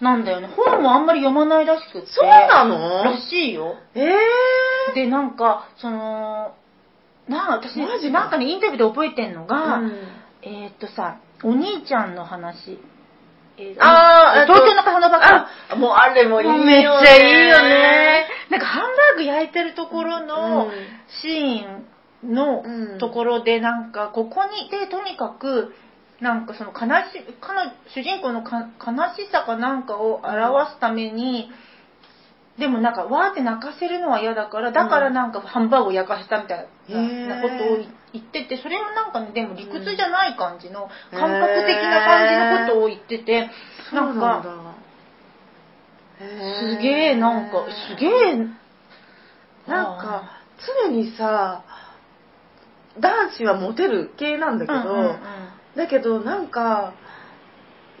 [0.00, 0.48] なんだよね。
[0.56, 2.08] 本もあんまり読まないらしくって。
[2.08, 3.04] そうなの？
[3.04, 3.76] らしいよ。
[3.94, 6.54] えー、でなんかその
[7.28, 8.12] なあ私マジか。
[8.20, 9.92] なんかねインタビューで覚えてんのが、うん。
[10.42, 12.78] えーっとさお兄ちゃんの話、
[13.58, 18.26] えーあーえっと東京の笠のバカあもうあれもいいよねめっちゃいいよね。
[18.50, 20.72] なんかハンバーグ焼いてるところのうん。
[21.22, 22.98] シーンのうん。
[22.98, 25.74] ところでなんかここにでとにかく
[26.20, 31.50] なんかその悲し彼女主人公のか悲しさかなんかを表すために、
[32.58, 36.68] でもなんかわーって泣かせるのは嫌だからだからなんかハンバーグを焼かせたみたい
[37.26, 37.76] なことを
[38.12, 43.48] 言っててそれもなんかねでも理屈じゃない感じの感覚的な感じのことを言ってて
[43.94, 44.74] なんか
[46.18, 48.36] すげえなんかすげえ
[49.66, 50.42] なんか
[50.84, 51.64] 常にさ
[52.98, 56.94] 男子はモテる系なんだけど、うんうんうんだけどなんか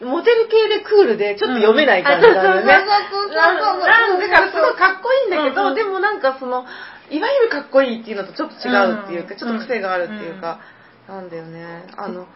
[0.00, 2.62] モテる系でクールでちょっと読めない感じなんだよね。
[2.62, 2.70] うん。
[2.70, 2.80] あ
[3.10, 3.80] そうそうそうそう。
[3.80, 6.64] そうなんだからすごいかっこいいんだけど、うんうんでもなんかその
[7.10, 9.38] いわゆるかっこいいっていうのとちょっと違うっていうか、うん。
[9.38, 10.60] ちょっと癖があるっていうか、
[11.06, 11.84] なんだよね。
[11.96, 12.26] あの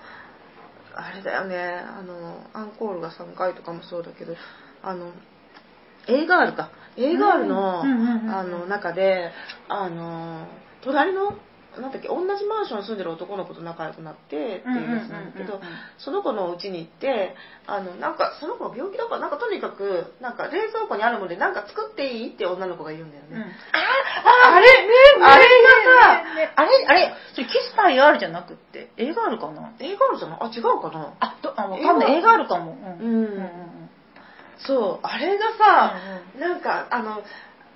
[0.94, 1.56] あれだよね。
[1.56, 4.34] あのアンコールが3回とかもそうだけど
[4.82, 5.12] あの
[6.06, 6.70] A ガールか。
[6.96, 8.30] A ガールの,、うんうんうんうん。
[8.30, 9.32] あの中で
[9.68, 10.46] あの
[10.82, 11.34] 隣の
[11.80, 17.34] なんだっけ同じマンションに住んでる男の子と仲良くなってっていうやつなんだけどうんうんうんうんその子の家に行って
[17.66, 23.40] あのなんかその子が病気だからなんかとにかくなんか冷蔵庫にあるものでなんか作っていいって女の子が言うんだよね、うん。
[23.40, 23.44] あ
[24.54, 30.38] あれあれがさ、ねねあれあれそれキスパイ R じゃなくって映画あるかな？A ガールじゃない？
[30.40, 31.14] あ違うかな？
[31.20, 32.12] あどあわかんない。
[32.18, 32.32] 映画？
[32.32, 32.72] あるかも。
[32.72, 33.06] うん。
[33.06, 33.90] うんうんうん。
[34.58, 35.94] そうあれがさ、
[36.38, 37.22] なんかあの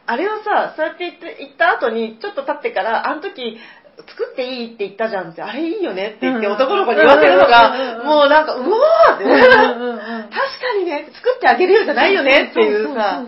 [0.06, 3.58] あれをさそうやって言って言った後にちょっと経ってからあの時
[4.06, 6.52] 作っていいって言ったじゃんってあれいいよねって言ってうん。
[6.52, 7.50] 男の子に言わせるのうんうんうんうん。
[7.50, 9.24] がもうなんかうわーって。
[9.24, 10.30] うんうんうんうん。
[10.30, 13.24] 確かにね作ってあげるよじゃないよねっていうさ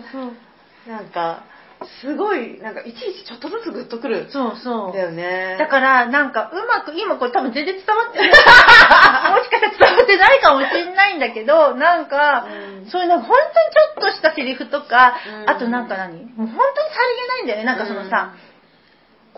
[0.87, 1.43] なんか
[2.01, 4.27] すごいなんかいちいちちょっとずつグッとくる。
[4.29, 4.89] そうそう。
[4.89, 5.57] んだよね。
[5.57, 8.29] だからなんかうまく今これ多分全然伝わってない。
[9.33, 12.85] もしかしたら伝わってないかもしれないんだけどなんか、うん。
[12.85, 15.49] そういうなんか本当にちょっとしたセリフとか、うん。
[15.49, 16.13] あとなんか何？
[16.35, 17.63] もう本当にさりげないんだよね。
[17.65, 18.37] なんかそのさ、こ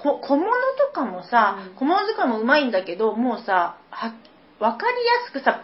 [0.04, 1.76] 小物とかもさ、うん。
[1.76, 4.14] 小物使いもうまいんだけどもうさは
[4.60, 5.62] 分かりやすくさ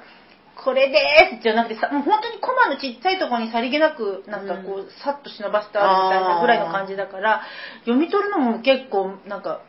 [0.64, 0.98] これで
[1.40, 4.90] すじゃなくてさもう本当にコマのちっちゃいところにさりげなくなんかこう、うん。
[5.04, 7.44] さっと忍ばせてあるみたいなぐらいの感じだから
[7.82, 9.62] 読み取るのも結構なんか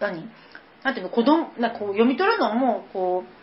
[0.00, 0.28] 何？
[0.84, 3.37] なんていうの子供なんかこう読み取るのもこう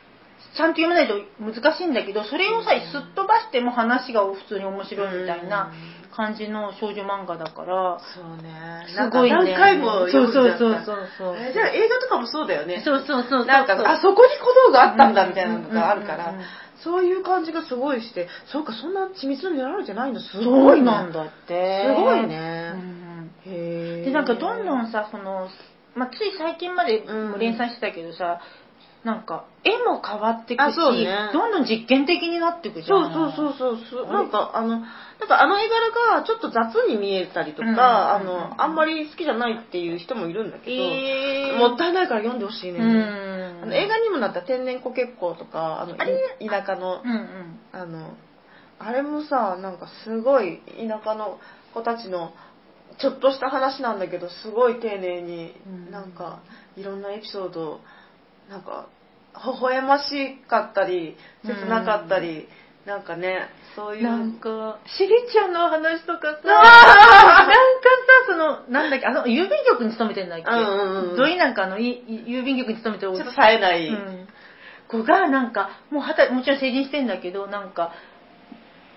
[0.55, 5.71] ちゃんと読めないと難しいんだけどそれをさ、うんすっ飛ばしても話が普通に面白いみたいな
[6.15, 8.85] 感じの少女漫画だから、そうね。
[8.87, 9.35] すごいね。
[9.35, 11.35] 何回も読んじゃそうそうそうそうそう。
[11.37, 12.81] えじゃあ映画とかもそうだよね。
[12.85, 13.45] そうそうそうそう。
[13.45, 16.47] なんかあそこに小道具あったんだみたいなのがあるから、うんうんうんうん。
[16.81, 18.29] そういう感じがすごいして。
[18.49, 20.21] そうかそんな緻密にやられてないの？
[20.21, 21.03] すすごいな。
[21.03, 21.83] んだって。
[21.85, 23.31] すごいうんね、うん。
[23.45, 25.49] へえでなんかどんどんさその、
[25.95, 27.03] まあ、つい最近まで
[27.39, 28.39] 連載してたけどさ、
[29.05, 31.29] なんか絵も変わってくし、ね。
[31.31, 33.13] どんどん実験的になってくじゃん。
[33.13, 34.11] そうそうそうそう。
[34.11, 34.81] なんかあのなん
[35.27, 37.79] かあの絵柄がちょっと雑に見えたりとか、うん。
[37.79, 43.63] あのあんまり好きじゃないっていう人もいるんだけど、えー、もったいないから読んでほしいね、うん。
[43.63, 47.03] あの映画にもなった天然コケッコーとかあの田舎の。
[47.03, 47.59] うんうん。
[47.73, 48.15] あの
[48.79, 51.37] あれもさなんかすごい田舎の
[51.75, 52.33] 子たちの
[52.99, 55.91] ちょっとした話なんだけどすごい丁寧にうん。
[55.91, 56.41] なんか
[56.75, 57.81] いろんなエピソード
[58.49, 58.87] なんか
[59.43, 62.47] 微笑ましかったり切なかったり、
[62.85, 64.03] なんかねそういう。
[64.03, 66.69] なんか、しげちゃんの話とかさ、なんか
[67.45, 74.27] さ、その、なんだっけ、あの、郵便局に勤めてんだっけ、うんうんうんどいなんかあの、いい郵便局に勤めてるちょっと冴えない、うん、
[74.87, 77.91] 子がなんか、もうはたもちろん成人してんだけど、なんか、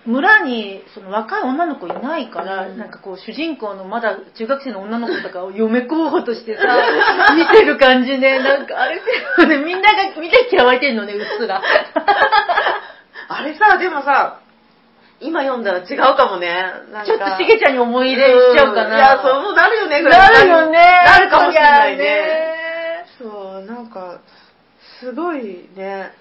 [0.05, 2.77] 村にその若い女の子いないから、うん。
[2.77, 6.61] なんかこう主人公のまだ中学生の女の子とかを嫁候補としてさ
[7.35, 8.39] 見てる感じね。
[8.39, 8.99] なんかあれっ
[9.37, 11.61] てね みんなが見て嫌われてんのねうっすら。
[13.27, 14.39] あれさでもさ
[15.19, 16.71] 今読んだら違うかもね。
[17.05, 20.77] ちょっとしげちゃんに思い入れしちゃうかな、んいやそうなるよねなるよね。
[21.05, 23.05] なるかもしれないね。
[23.17, 24.19] そうなんか
[24.99, 26.13] すごいね。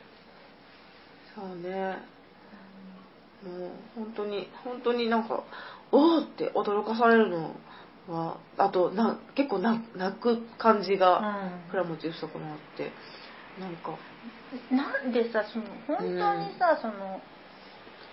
[1.35, 2.18] そうね
[3.45, 5.45] もう本当に本当になんか
[5.93, 7.55] おおって驚かされるの
[8.09, 11.71] はあとな結構な泣く感じがうん。
[11.71, 12.93] 倉持由子もあって
[13.61, 13.99] なんか。
[14.71, 17.21] なんでさその本当にさ、その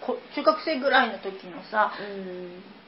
[0.06, 2.60] こ中学生ぐらいの時のさうん。
[2.60, 2.85] い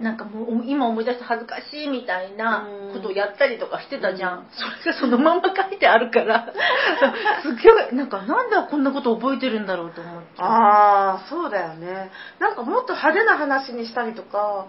[0.00, 4.44] なんかもう今思い出して恥ずかしいみたいなことをやったりとかしてたじゃん、うん。
[4.50, 6.52] それがそのまま書いてあるから。
[7.42, 12.10] すっごいなんかなんでこんなこと覚えてるんだろうと思っちゃうああそうだよね。
[12.38, 14.66] なんかもっと派手な話にしたりとか、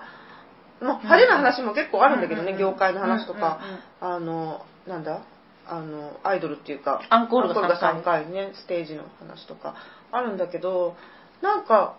[0.82, 3.60] まあ、派手な話も結構あるんだけどね、うん業界の話とか、
[4.02, 5.22] うんうんあのなんだ？
[5.68, 8.24] あのアイドルっていうかアンコールが3回。
[8.24, 9.74] 3回ねステージの話とか
[10.12, 10.96] あるんだけど
[11.42, 11.96] なんか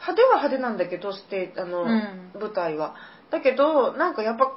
[0.00, 2.30] 派手は派手なんだけどステあの、うん。
[2.34, 2.94] 舞台は。
[3.30, 4.56] だけどなんかやっぱ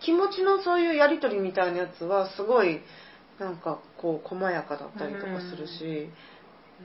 [0.00, 2.80] 気持ちのそういうやり取りみたいなやつはすごい
[3.38, 6.10] なんかこう細やかだったりとかするし、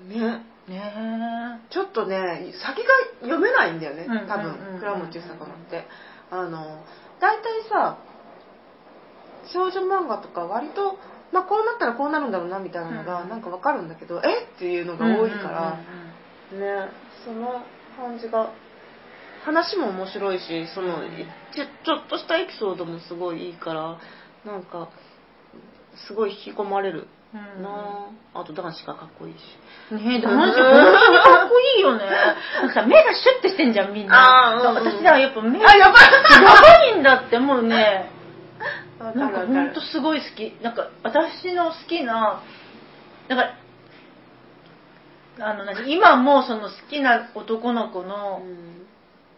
[0.08, 0.46] ね。
[0.68, 1.62] ね。
[1.70, 2.84] ちょっとね先が
[3.22, 4.06] 読めないんだよね。
[4.08, 4.72] うん多うんうんうん。
[4.74, 5.88] 分倉持由坂って。
[6.32, 6.84] あの
[7.22, 7.98] 大体さ
[9.54, 10.98] 少女漫画とか割と、
[11.32, 13.30] まあ、こうなったらこうなるんだろうなみたいなのがうん。
[13.30, 14.44] なんかわかるんだけど、え？
[14.56, 15.80] っていうのが多いから、
[16.52, 16.90] ね。
[17.26, 17.64] その
[17.98, 18.52] 感じが
[19.46, 21.10] 話も面白いしそのい
[21.54, 24.00] ちょちょっとしたエピソードもすごいいいから
[24.46, 24.90] なんか
[26.08, 27.08] すごい引き込まれる。
[27.34, 27.58] うん。
[27.58, 29.94] うんなあと男子がかっこいいし。
[29.96, 32.06] ねえ、男子本当にかっこいいよね。
[32.62, 34.56] なんかさ、目がシュッてしてんじゃん、みんな。
[34.56, 37.00] うんうん私らやっぱ目あやばいやばい。
[37.00, 38.10] んだって、もうね、
[39.00, 40.54] わなんか本当すごい好き。
[40.62, 42.42] なんか私の好きな、
[43.28, 43.54] なんか、
[45.40, 45.92] あの、何？
[45.92, 48.42] 今もその好きな男の子の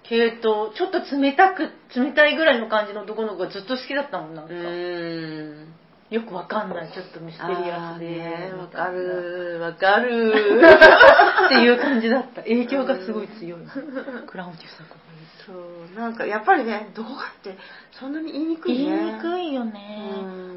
[0.04, 4.54] 系統、ちょっと冷たく、冷たいぐらいの感じの男の子がずっと好きだったもん、なんか。
[4.54, 5.74] うん
[6.10, 8.08] よくわかんない、ちょっとミステリアスで。
[8.08, 10.32] ねわかるわかる
[11.48, 12.44] っていう感じだった。
[12.44, 13.60] 影響がすごい強い。
[14.26, 14.96] クラウンチュサコ
[15.48, 17.58] そうなんかやっぱりねどうやって
[17.98, 20.12] そんなに言いにくいね言いにくいよね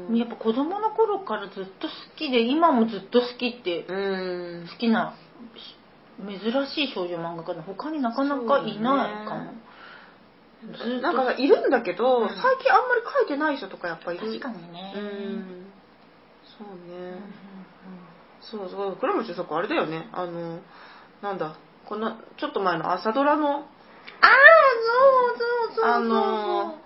[0.09, 0.17] うん。
[0.17, 5.15] やっぱ子供の頃からずっと好きで、今もずっと好きって、うん好きな
[6.19, 9.53] 珍しい少女漫画家の他になかなかいないかも。
[10.77, 11.01] ずっと。
[11.01, 12.29] なんかさいるんだけど、うん。
[12.29, 14.27] 最近あんまり書いてない人とかやっぱいる。
[14.27, 14.93] 確かにね。
[14.95, 15.65] うん。
[16.57, 17.21] そううんうんね、
[18.41, 18.97] そうそう。
[18.97, 20.09] 倉持さんあれだよね。
[20.11, 20.59] あの
[21.21, 23.59] なんだこのちょっと前の朝ドラの。
[23.59, 23.65] ああ、
[24.87, 25.85] そうそうそうそう。
[25.85, 26.77] あの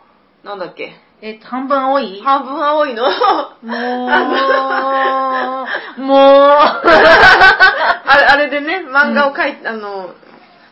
[0.44, 0.94] なんだっけ。
[1.22, 2.22] えっと、半分青い？
[2.22, 3.04] 半分青いの。
[3.04, 3.72] もう、
[6.02, 6.20] もう、
[8.06, 8.45] あれあれ
[8.96, 10.16] 漫画を書いて、あの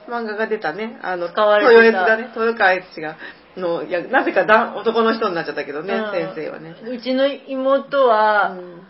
[0.07, 0.97] 漫画が出たね。
[1.03, 2.23] あの使われ豊悦がね。
[2.35, 3.17] 豊川悦司が
[3.57, 6.11] のいやなぜかだ男の人になっちゃったけどね、うん。
[6.11, 8.87] 先生はね、うちの妹は、うん。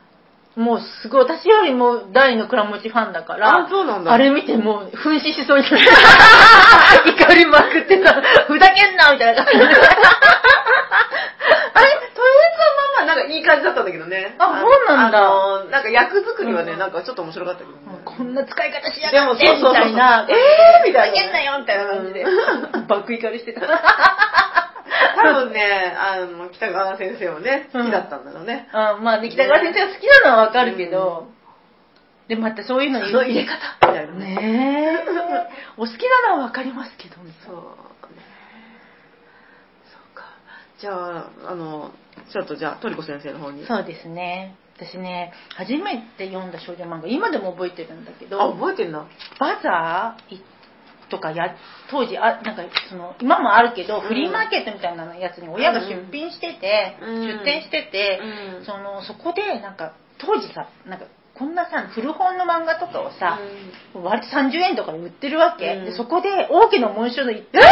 [0.55, 4.13] もうすごい、私よりも大の倉持ファンだから、あそうなんだ。
[4.13, 5.77] あれ見てもう噴死しそうにな
[7.25, 9.43] 怒りまくってた、ふざけんなみたいな。
[9.43, 9.65] 感じで。
[9.65, 9.97] あれ、トヨエ
[12.53, 14.35] ツはまあまあなんかいい感じだったんだけどね。
[14.39, 15.23] あそうなんだあ
[15.63, 17.77] の、なんか役作りはね、うんなんかちょっと面白かったけどね。
[18.05, 20.27] こんな使い方しやでがってみもそうそうそうたいな。
[20.29, 22.87] えーみたいなふざけんなよみたいな感じでうん。
[22.87, 23.61] 爆怒りしてた。
[25.15, 28.67] 多分ね、あの、北川先生もね、好きだったんだろうね。
[28.71, 31.27] あまあね、北川先生が好きなのはわかるけど、
[32.27, 34.99] で、またそういうのにその入れ方みたいなね。
[35.77, 35.91] お好き
[36.25, 37.31] なのはわかりますけど、そうね。
[37.45, 37.51] そ
[39.97, 40.23] うか。
[40.79, 41.91] じゃあ、あの、
[42.31, 43.65] ちょっとじゃあ、トリコ先生の方に。
[43.65, 44.55] そうですね。
[44.75, 49.05] 私ね初めて読んだ少女漫画今でも覚えてるんだけどあ、覚えてんだ。
[49.39, 50.41] バザー
[51.09, 51.55] とかや
[51.91, 58.19] 当時あなんかその今もあるけど、うんフリーマーケットみたいなやつに親が出品してて、うん出店してて、
[58.59, 63.39] うんそのそこでなんか当時さなんかこんなさ古本の漫画とかをさ、
[63.95, 65.85] 割と30円とかで売ってるわけ、うん。
[65.85, 67.65] でそこで王家の紋章の一点え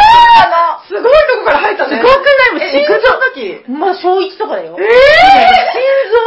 [0.87, 1.97] すごいとこから入ったね。
[1.97, 2.51] すごくない？
[2.53, 4.89] もうえ、いくつの時まあ小1とかだよ、え心
[6.09, 6.17] 臓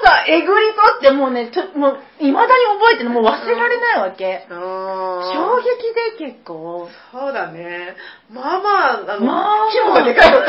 [0.00, 3.10] をさえぐり取ってもうねともういまだに覚えてる。
[3.10, 6.88] もう忘れられないわけ、ー、衝撃で結構。
[7.12, 7.94] そうだね。
[8.32, 9.66] まあまあ、あの、まあ。
[9.66, 10.32] 規模がでかい。
[10.32, 10.46] のか。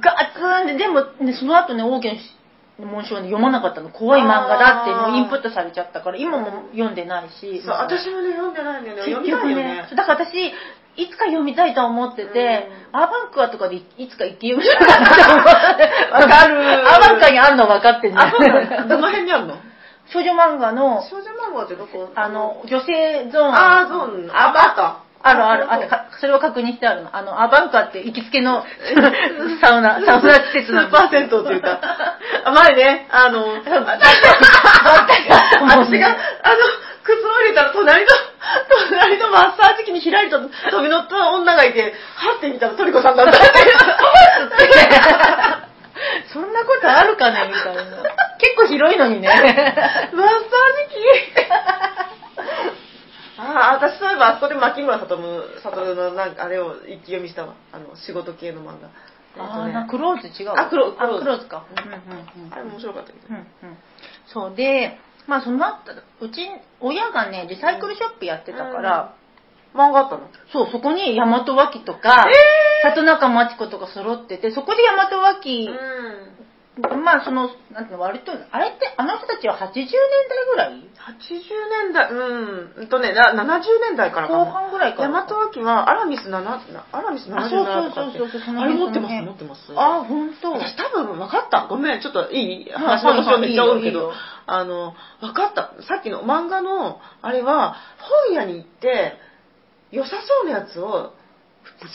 [0.00, 2.18] ガツンででも、ね、その後ね王家の
[2.78, 9.02] 紋章はね読まなかったの怖い漫画だってもうインプットされちゃったから今も読んでないしそう、私もね、読んでないんだよね。
[9.02, 9.88] 読み結局たいよね。
[9.94, 10.52] だから私
[10.96, 15.44] いつか読みたいと思ってて、うアーバンクアとかでいいつか行って読みたいなと思っ
[15.76, 16.58] てわかる
[16.88, 18.32] アーバンクアにあるの分かってんだ。
[18.88, 19.54] どの辺にあるの？
[20.12, 22.10] 少女漫画の少女漫画ってどこ？
[22.14, 24.30] あの女性ゾーンあー、ゾーン。
[24.30, 25.03] あ、バータ。
[25.24, 27.16] あるある、あるかそれを確認してあるの。
[27.16, 28.60] あの、アバンカって行きつけの
[29.60, 31.80] サウナ、サウナ施設なんスーパー銭湯っていうか。
[32.44, 33.64] あ前ね、あの、私
[35.98, 36.18] が、あの、
[37.04, 38.10] 靴を入れたら隣の、
[38.90, 40.50] 隣のマッサージ機にひらりと飛
[40.82, 43.66] び乗った女がいて、はって見たらトリコさんだったっていう。
[46.34, 47.82] そんなことあるかねみたいな。
[48.38, 49.28] 結構広いのにね。
[49.32, 49.44] マッサー
[50.10, 50.14] ジ
[50.94, 51.00] 機
[53.38, 55.16] ああ、私そういえばあそこで牧村悟
[55.62, 57.54] 悟のなんかあれを一気読みしたわ。
[57.72, 58.90] あの、仕事系の漫画。
[59.36, 61.66] あねなクローズ違うあクローズクローズか。
[61.70, 63.26] うんうんうんあれ面白かったけど。
[63.28, 63.44] うんうん
[64.26, 66.48] そうで、まあその後、うち、
[66.80, 69.16] 親がね、リサイクルショップやってたから、
[69.74, 70.28] 漫画あったの？
[70.52, 72.24] そう、そこに大和脇とか、
[72.84, 75.74] 里中町子とか揃ってて、そこで大和脇、うん。
[76.76, 80.82] まあその、なんていうの、割と、あれって、あの人たちは80年代ぐらい？80
[81.86, 84.50] 年代、うん、うんとね、な70年代からか後な。
[84.50, 85.08] 半ぐらいから。
[85.08, 88.18] 大和脇はアラミス7、アラミスあそう77とかって。
[88.18, 89.60] そうそうそうそのあれ辺持ってます、その辺持ってます。
[89.76, 90.52] あ、本当。
[90.52, 91.66] 私多分分かった。
[91.68, 92.70] ごめん、ちょっといい？
[92.72, 94.12] はい話の腰をめっちゃ折るけどいいよいいよ、
[94.46, 95.70] あの、分かった。
[95.86, 97.76] さっきの漫画の、あれは、
[98.26, 99.14] 本屋に行って、
[99.92, 101.12] 良さそうなやつを、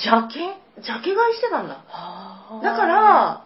[0.02, 0.39] ジャケ
[0.82, 1.84] ジャケ買いしてたんだ。
[1.89, 3.46] はあだから、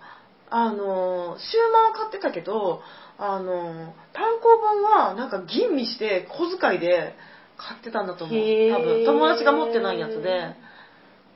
[0.55, 2.81] あの、終盤は買ってたけど、
[3.17, 7.15] あの、単行本はなんか吟味して小遣いで
[7.57, 8.37] 買ってたんだと思う。
[8.71, 10.55] 多分、友達が持ってないやつで。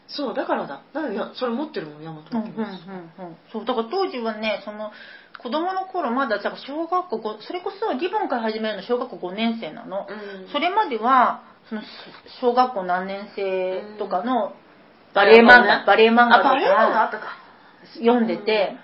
[0.08, 0.84] そう、だからだ。
[0.94, 3.38] だからいやそれ持ってるもん、ヤマトうんうんうんうん。
[3.52, 4.92] そうだから当時はねその
[5.40, 10.52] 子供の頃まだだから小学校ごそれこそリボンから始めるの小学校5年生なの、うん。
[10.54, 11.82] それまではその
[12.40, 14.54] 小学校何年生とかの
[15.14, 17.48] バレエ漫画、バレエ漫画あ、バレエ漫画あとかったか。
[17.96, 18.78] 読んでて、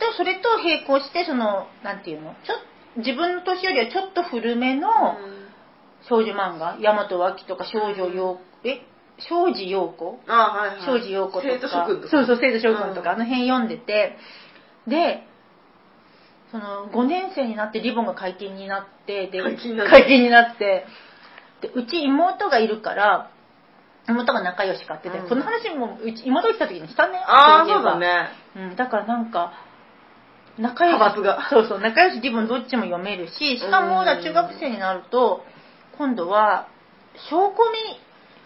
[0.00, 2.32] でそれと並行してそのなんていうの？
[2.32, 2.56] ちょ
[2.96, 4.88] 自分の年よりはちょっと古めの
[6.08, 6.78] 少女漫画？
[6.80, 8.82] 大和脇とか少女陽え？
[9.28, 10.86] 庄司陽子あ、はいはい。
[10.86, 11.46] 庄司陽子とか。
[11.46, 12.08] 生徒諸君とか。
[12.08, 13.16] そうそう生徒諸君とか、うん。
[13.16, 14.16] あの辺読んでて。
[14.88, 15.26] で
[16.50, 20.86] その5年生になってリボンが解禁になってで解禁になって。
[21.60, 23.30] でうち妹がいるから
[24.08, 25.28] 妹が仲良しかってて、うん。
[25.28, 27.18] この話もうち妹が来た時にしたね。
[27.18, 27.92] ああ、いえば。
[27.92, 28.28] そうだね。
[28.56, 29.52] うん、だからなんか
[30.60, 30.94] 仲良し。
[30.94, 31.48] 派閥が。
[31.50, 35.42] そうそう仲良しリボンどっちも読めるししかもうん中学生になると
[35.98, 36.68] 今度は
[37.30, 38.00] 証拠に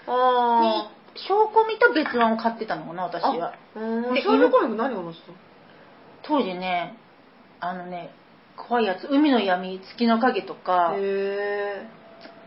[0.06, 3.52] あ証拠見と別案を買ってたのかな私は。
[4.14, 5.32] で少女コミック何を載せた？
[6.22, 6.96] 当時ね
[7.60, 8.10] あのね
[8.56, 10.94] 怖いやつ海の闇月の影とか。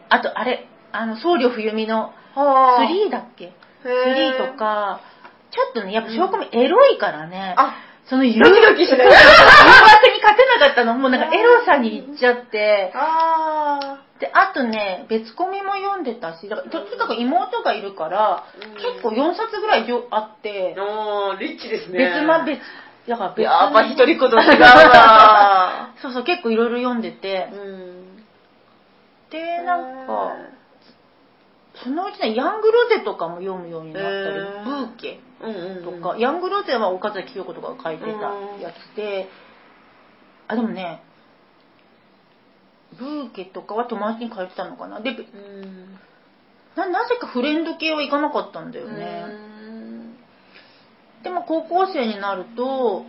[0.10, 3.46] あとあれあの僧侶冬美のは3だっけ？
[3.46, 4.46] へー。
[4.46, 5.02] 3とか
[5.52, 7.76] ちょっとねやっぱ証拠見エロいからね、あ、
[8.10, 9.08] その誘ドキドキしない。
[9.08, 10.96] 誘惑に勝てなかったの。
[10.96, 12.92] もうなんかエロさに行っちゃって。
[12.96, 18.74] あであとね別コミも読んでたしだからととにかく妹がいるから、うん。
[18.76, 20.76] 結構4冊ぐらいじょあって。
[20.78, 20.82] ー。
[20.82, 22.00] おー、リッチですね。
[22.00, 22.62] 別ま別
[23.08, 25.94] だから別やっぱ一人っ子と違うわ。
[26.02, 27.50] そうそう結構いろいろ読んでて。
[27.52, 27.98] うん。
[29.30, 30.34] でなんか
[31.84, 36.02] そのうちねヤングロゼとかも読むようになったり、へーブーケうんうんうん。
[36.02, 39.30] とか、ヤングロゼは岡崎清子とかが書いてたやつで、
[40.48, 41.04] あでもね
[42.98, 46.00] ブーケとかは友達に書いてたのかなでうん。
[46.76, 49.48] ななぜかフレンド系はいかなかったんだよね、うん
[51.24, 53.04] でも高校生になると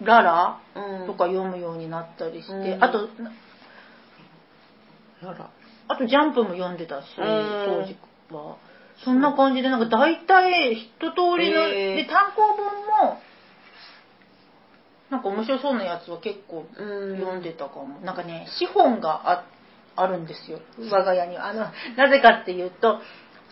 [0.00, 1.06] ララうん。
[1.06, 3.08] とか読むようになったりして、うんあと
[5.22, 5.50] あら。
[5.88, 7.24] あとジャンプも読んでたし、うん
[7.66, 7.96] 当時
[8.34, 8.56] は。
[9.04, 12.56] そんな感じで、なんか大体一通りの、へーで、単行本
[13.10, 13.18] も、
[15.10, 18.00] なんか面白そうなやつは結構うん読んでたかも。
[18.00, 19.44] なんかね、資本があ
[19.96, 20.60] あるんですよ。
[20.90, 21.48] 我が家には。
[21.48, 21.66] あの、
[21.96, 23.00] なぜかっていうと、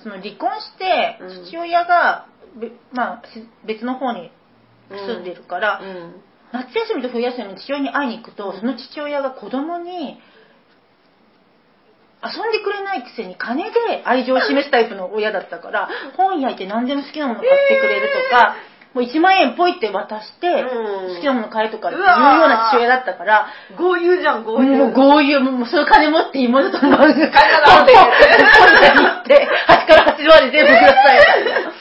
[0.03, 2.27] その離婚してうん、父親が、
[2.59, 4.33] べまあ、し別の方に
[4.91, 6.23] 住んでるから、うん
[6.53, 10.19] 夏休みと冬休みに父親に会いに行くと、その父親が子供に、
[12.23, 18.55] 遊んでくれないくせに金で愛情を示すタイプの親だったから、本屋行って何でも好きなもの買ってくれるとか、
[18.95, 24.71] もう1万円ポイって渡して、うん好きなもの買えとかいうような父親だったから、豪遊じゃん、豪遊。
[24.71, 27.93] もう豪遊、もうその金持って妹と漫画買って、だって
[29.23, 31.21] って、端から端まで全部ください。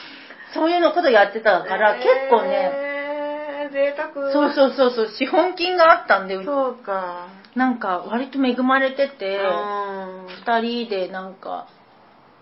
[0.54, 4.32] そういうのことやってたから、結構ね、えー、贅沢。
[4.32, 7.26] そうそうそうそう、資本金があったんで、そうか。
[7.54, 10.26] なんか割と恵まれてて、うん。
[10.28, 11.68] 二人でなんか、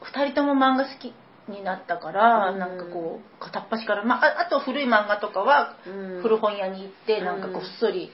[0.03, 1.13] 二人とも漫画好き
[1.49, 2.59] になったから、うん。
[2.59, 6.23] なんかこう、片っ端から、まあ、ああと古い漫画とかは、うん。
[6.23, 8.13] 古本屋に行って、なんかこっそり、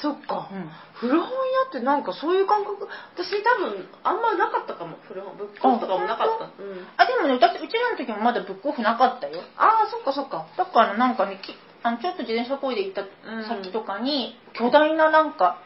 [0.00, 0.70] そっか、うん。
[0.94, 1.28] 古本屋
[1.68, 2.88] ってなんかそういう感覚？
[3.14, 4.96] 私多分あんまなかったかも。
[5.08, 6.44] 古本ブックオフとかもなかった。
[6.44, 6.86] あうん。
[6.96, 9.42] あ、でもね、私、うちらの時もまだブックオフなかったよ。
[9.56, 10.46] ああそっかそっか。
[10.56, 13.44] だからなんかね、きあのちょっと自転車こいで行ったうん。
[13.44, 15.58] 先とかに、巨大ななんか、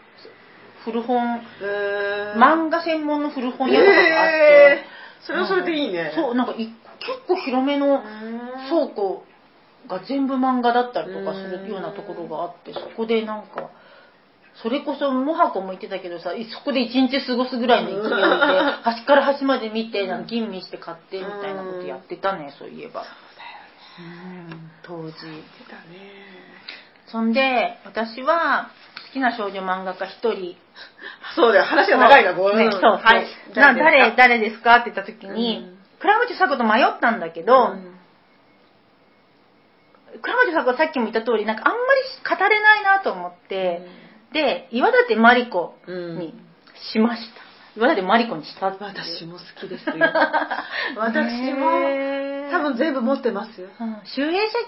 [0.84, 5.26] 古本、へえ漫画専門の古本屋とかがあって、へー。
[5.26, 6.12] それはそれでいいね。
[6.14, 6.68] そう、なんかい
[6.98, 8.40] 結構広めのうん。
[8.68, 9.24] 倉庫
[9.88, 13.70] が全部漫画だったりとかするようなところがあって、そこでなんか、
[14.62, 18.14] それこそモハコも言ってたけどさ、いそこで一日過ごすぐらいの勢いで、
[18.84, 23.04] 端から端まで見て、なんか吟味して買ってみたいなことやってたね、そういえば。
[23.98, 25.12] うん、当時。
[25.22, 25.82] 言ってたね。
[27.06, 28.70] そんで、私は
[29.12, 30.56] 好きな少女漫画家一人、
[31.36, 31.64] そうだよ。
[31.64, 32.70] 話が長いなごめん。
[32.70, 32.80] ね、そう。
[32.80, 32.92] そう。
[32.96, 33.26] はい。
[33.54, 35.78] な誰、だ誰ですかって言った時に、うん。
[36.00, 37.76] 倉持咲子と迷ったんだけど、
[40.22, 43.86] 倉持咲子はさっきも言った通り、なんかあんまり語れないなと思って、
[44.32, 46.34] で、岩立真理子に
[46.92, 47.51] しました。
[47.76, 48.84] 岩立真理子にしたって。
[48.84, 49.94] 私も好きですよ。
[50.96, 51.70] 私も。
[51.80, 53.68] ね多分全部持ってますよ。
[53.80, 53.96] うん。
[54.04, 54.58] 集英社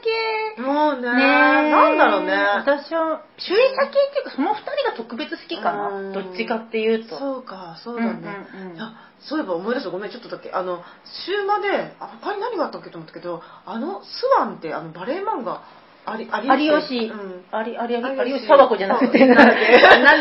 [0.56, 0.62] 系。
[0.62, 1.12] もうね。
[1.12, 2.32] ねなんだろうね。
[2.32, 5.88] 私は集英社系っていうかその二人が特別好きかな。
[5.88, 6.12] うん。
[6.12, 7.18] どっちかっていうと。
[7.18, 8.80] そうかそうだね、うんうんうん。
[8.80, 10.50] あそういえば思い出したごめんちょっとだけ。
[10.50, 10.82] あの
[11.26, 15.62] 週間であ他に何があったっけと思ったけどあのスワンってあのバレエ漫画
[16.06, 17.44] 有吉、うん。
[17.52, 18.30] 有吉、有吉。
[18.30, 19.44] 有吉沢子じゃなくて、なんだ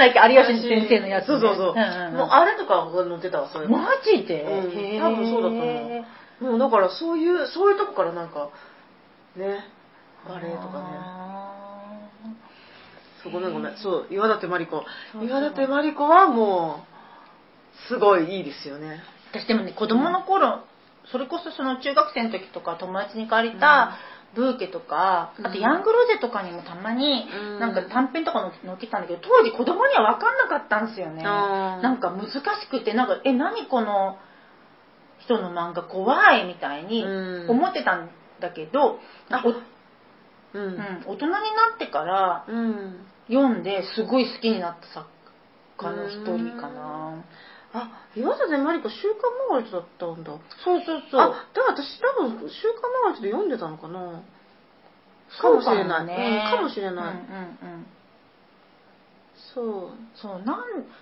[0.08, 0.20] っけ？
[0.34, 1.28] 有吉先生のやつ、ね。
[1.28, 2.18] そうそうそう、んんん。
[2.18, 4.48] もうあれとかが載ってたわそういえばマジで、う
[4.98, 5.02] ん。
[5.02, 6.06] 多分そうだと思
[6.40, 8.50] もうだからそういうそういうとこからなんか
[9.36, 9.66] ね。
[10.28, 10.84] バレエとかね。
[10.96, 11.52] あ
[13.24, 13.54] そうごめん。
[13.54, 14.78] ごめんそう岩立真理子。
[14.78, 15.26] そうそう。
[15.26, 19.02] 岩立真理子はもうすごいいいですよね。
[19.34, 20.64] ー私でもね、子供の頃、
[21.12, 23.98] それこそその中学生の時とか友達に借りた、
[24.36, 27.60] ブーケとか、あとうんヤングロゼとかにもたまに、うん。
[27.60, 31.24] なんか短編とか載ってたんだけど、当時子供には分かんなかったんですよね。
[31.24, 34.18] なんか難しくて、なんか、え、何この
[35.20, 37.08] 人の漫画怖いみたいにう
[37.48, 37.50] ん。
[37.50, 39.64] 思ってたんだけど、あおう
[40.56, 41.40] うんん、大人にな
[41.76, 43.08] ってからうん。
[43.28, 45.08] 読んですごい好きになった作
[45.78, 47.24] 家の一人かな。
[47.74, 50.32] あ岩立真理子週刊マガリットだったんだ。
[50.64, 51.22] そうそうそう。
[51.22, 54.22] あだから私多分週刊マガリットで読んでたのかな。
[55.42, 56.06] かもしれない。
[56.06, 56.94] ねうんかもしれない。
[56.94, 57.86] うんうんうん。
[59.56, 59.90] そう。
[60.16, 60.46] そう、なん、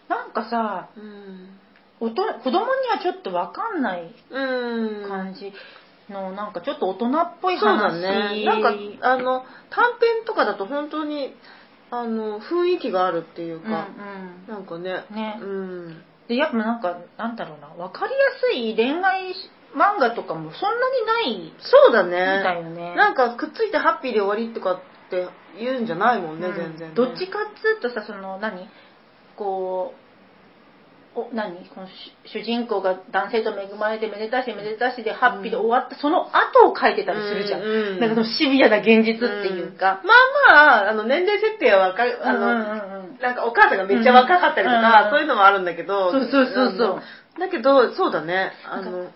[0.08, 1.60] なんかさ、うん。
[2.00, 5.08] おと子供にはちょっとわかんないうん。
[5.10, 5.52] 感じ
[6.10, 8.02] の、なんかちょっと大人っぽいそうだ話。
[8.02, 8.46] ね。
[8.46, 11.36] なんかあの短編とかだと本当に
[11.92, 13.88] あの雰囲気があるっていううんか、
[14.48, 14.54] うん。
[14.54, 15.06] なんかね。
[15.12, 15.40] ね。
[15.42, 19.36] うんで、やっぱなんか、なんだろうな、わかりやすい恋愛
[19.76, 20.90] 漫画とかもそんな
[21.28, 22.96] にないそうだみたいねよね。
[22.96, 24.80] なんかくっついてハッピーで終わりとかっ
[25.10, 25.28] て
[25.60, 26.56] 言うんじゃないもんね、うん。
[26.56, 26.96] 全然ね。
[26.96, 28.70] どっちかっつうとさその何？
[29.36, 30.01] こう
[31.14, 31.68] お何？
[31.70, 31.88] この
[32.26, 42.26] 主主人公が男性と恵まれてめでたしめでたしでハッピーで終わった、その後を書いてたりするじゃん、うんうんなんかそのシビアな現実っていうか、まあまああの年齢設定はわかる。
[42.26, 47.40] あの、うんうんうんなんかお母さんがめっちゃ若かったりとか、うんそういうのもあるんだけど、そうそうそうそう。
[47.40, 48.52] だけどそうだね。
[48.66, 49.12] あの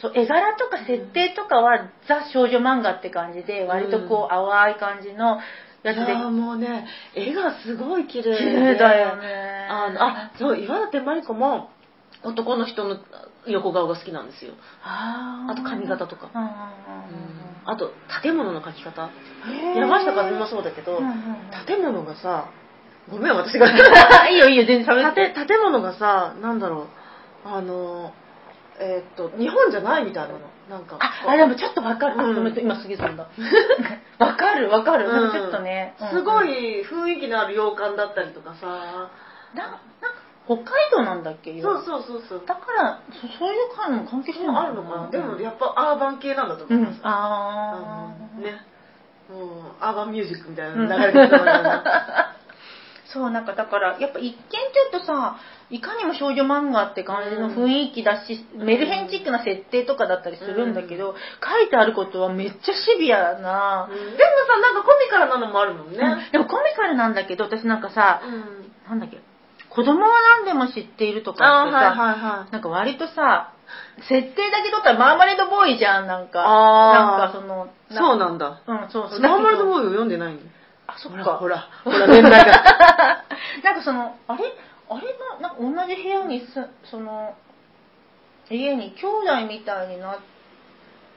[0.00, 5.40] そう絵柄とか設定とかは、ザ少女漫画って感じで割とこう淡い感じの
[5.88, 8.38] やつで、いやーもうね絵がすごい綺麗で。
[8.38, 9.68] 綺麗だよね。
[9.70, 11.70] あのあそう岩立真理子も
[12.22, 12.98] 男の人の
[13.46, 14.54] 横顔が好きなんですよ。
[14.82, 16.30] あと髪型とか。
[17.64, 17.90] あと
[18.22, 19.10] 建物の描き方。
[19.76, 21.00] 山下和美もそうだけど、
[21.66, 22.50] 建物がさ
[23.10, 23.66] ごめん私が。
[24.30, 25.32] いいよいいよ全然喋って。
[25.34, 26.86] 建建物がさなんだろ
[27.44, 27.48] う。
[27.48, 28.12] あの
[28.80, 30.98] えーっと日本じゃないみたいなのなんか。
[31.00, 32.20] あ、あ、でもちょっとわかる。
[32.20, 32.58] あうん。
[32.58, 33.28] 今杉さんだ。
[34.18, 35.08] わかるわかる。
[35.08, 35.32] なん。
[35.32, 35.94] かちょっとね。
[36.00, 36.42] うんすご。
[36.44, 38.66] い雰囲気のある洋館だったりとかさ、
[39.54, 39.80] ななんか
[40.46, 41.60] 北海道なんだっけ？
[41.62, 42.42] そうそうそうそう。
[42.46, 45.10] だからそそういう感も関係してるあるのかな？
[45.10, 47.00] でもやっぱアーバン系なんだとう思います、ん。
[47.04, 48.38] あー。
[48.38, 48.44] うん。
[48.44, 48.60] ね。
[49.28, 52.25] もうアーバンミュージックみたいなの流れてたから、
[53.16, 55.40] そうなんかだからやっぱ一見ちょっとさ
[55.70, 63.96] いかにも少女漫画って感じの雰囲気だし、メルヘンチックな設定とかだったりするんだけど、書いてあることはめっちゃシビアな、うん。
[63.96, 66.32] でもさなんかコミカルなのもあるもんね、うん。
[66.32, 68.72] でもコミカルなんだけど私なんかさ、うん。
[68.88, 69.18] なんだっけ
[69.70, 70.08] 子供は
[70.44, 72.52] 何でも知っているとかってさ、はいはいはい。
[72.52, 73.52] なんか割とさ
[74.08, 76.44] 設定だけ取ったらマーマレードボーイじゃんなんか。
[76.46, 77.18] あー。
[77.18, 78.62] なんかそのそうなんだ。
[78.66, 79.20] うんそうそう。
[79.20, 80.40] マーマレードボーイを読んでないの？
[80.86, 83.24] あそっほらかほらほら年代が
[83.64, 84.44] なんかそのあれ？
[84.88, 86.46] あれななんか同じ部屋にす
[86.90, 87.34] その
[88.50, 90.18] 家に兄弟みたいになっ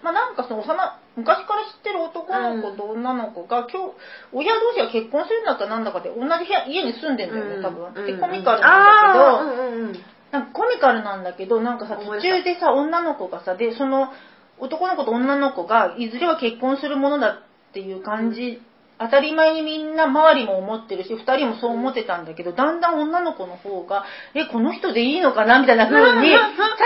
[0.01, 3.95] まあなんかその幼昔から知ってる男の子と女の子が、今日
[4.31, 9.99] 親同士が結婚するんだかなんだかで同じ部屋家に住んでんだよね多分、でコミカルなんだけど、
[10.31, 14.13] なんかコミカルなんだけどなんかさ途中でさ女の子がさでその
[14.57, 18.61] 男の子と女の子がいずれは結婚するものだっていう感じ、
[19.01, 26.35] 当たり前にみんな周りも思ってるし2人もそう思ってたんだけどだんだん女の子の方がえこの人でいいのかなみたいな風に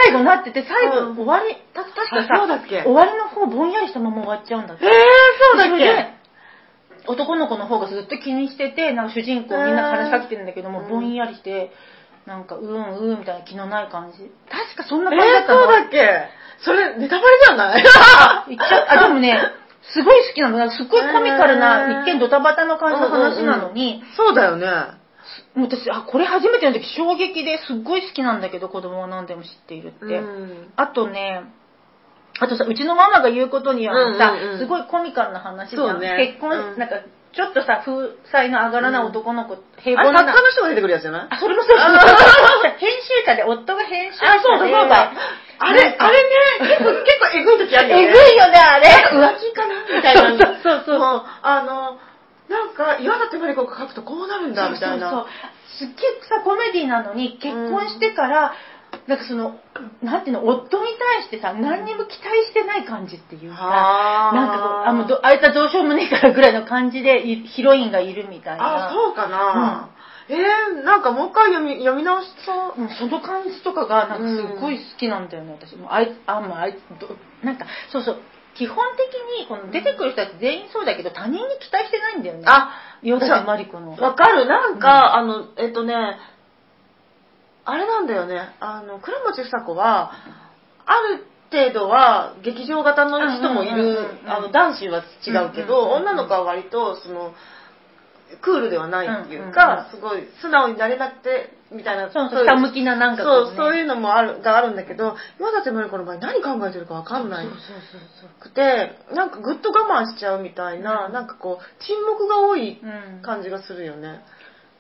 [0.05, 1.16] 最後なってて最後うん。
[1.16, 2.84] 終わりた確かあさそうだっけ？
[2.84, 4.86] 終わりの方ぼんやりしたまま終わっちゃうんだって。
[4.86, 4.91] えー、
[5.59, 6.14] そうだっけ？
[7.07, 10.89] 男の子の方がずっと気にしててなんか主人公みんな話しかけてるんだけども、うん。
[10.89, 11.72] ぼんやりして
[12.26, 14.30] なんかうんうんみたいな気のない感じ。
[14.49, 16.30] 確かそんなえ感じだっー、たの、そうだっけ？
[16.64, 17.84] それネタバレじゃない？
[18.89, 19.38] あでもね
[19.92, 20.72] すごい好きなの。
[20.72, 24.68] すっごいコミカルな、一見ドタバタの感じの話なのに、そうだよね。
[25.56, 30.72] もう私あこれ初めての時衝撃ですっごい好きなんだけど子供は何でも知っているって、うん。
[30.76, 31.44] あとね
[32.40, 34.60] あとさうちのママが言うことにはさ、うんうんうん。
[34.60, 36.16] すごいコミカルな話じゃん、ね。
[36.34, 36.80] 結婚、うん。
[36.80, 36.96] なんか
[37.34, 40.20] ちょっとさ風采の上がらない男の子、平あれ凡な。
[40.20, 41.28] 作家の人が出てくるやつじゃない？
[41.32, 41.78] あ、それもそう
[42.78, 44.30] 編集者で、夫が編集者で。
[44.40, 45.12] あ、そうだそうだ。
[45.60, 48.04] あれ、あれね、結構、 結構えぐい時あるよね。
[48.04, 48.88] えぐいよね、あれ。
[48.88, 50.22] 浮気かなみたいな。
[50.22, 51.97] そうそうそうあの、
[52.49, 55.10] なんか、岩立真理子が書くとこうなるんだ、みたいな。
[55.10, 55.30] そうそうそう
[55.80, 58.54] すっげえさ、コメディなのに、結婚してから、
[59.08, 59.56] なんかその、
[60.01, 68.89] なんていうの、夫に対してさ、何にも期待してない感じっていうか、あーなんかこう、あもうどあいつはどうしようもねえからぐらいの感じで、いヒロインがいるみたいな。
[68.89, 69.89] あ、そうかな。
[70.30, 72.82] えー、なんかもう一回読み、読み直しそう。
[72.82, 75.76] うんその感じとかがなんかすっごい好きなんだよね、私。
[75.76, 78.22] もうあいつあもうあいつどなんかそうそう。
[78.56, 82.44] 基本的にこの出てくる人たち全員そうだけど他人に期待してないんだよね。
[82.46, 83.96] あ、岩立真理子の。
[83.96, 84.46] わかる。
[84.46, 85.96] なんか、あの、えっとね、
[87.66, 88.56] あれなんだよね。
[88.60, 90.12] あの、倉持房子は、
[90.86, 96.10] ある程度は劇場型の人もいうんうんうんるう、んあの、男子は違うけど、うんうんうんうん。
[96.10, 97.34] 女の子は割と、その、
[98.42, 102.12] クールではないっていうか、すごい素直になれなくて、みたいな。
[102.12, 107.46] そうそうい下向きななんかそう、そういうのもある、があるんだけど、岩立真理子の場合何考えてるかわかんない。
[107.46, 108.30] そうそうそうそう。
[108.42, 111.14] くて、なんかぐっと我慢しちゃうみたいな、うん。
[111.14, 114.22] なんかこう、沈黙が多いうん感じがするよね。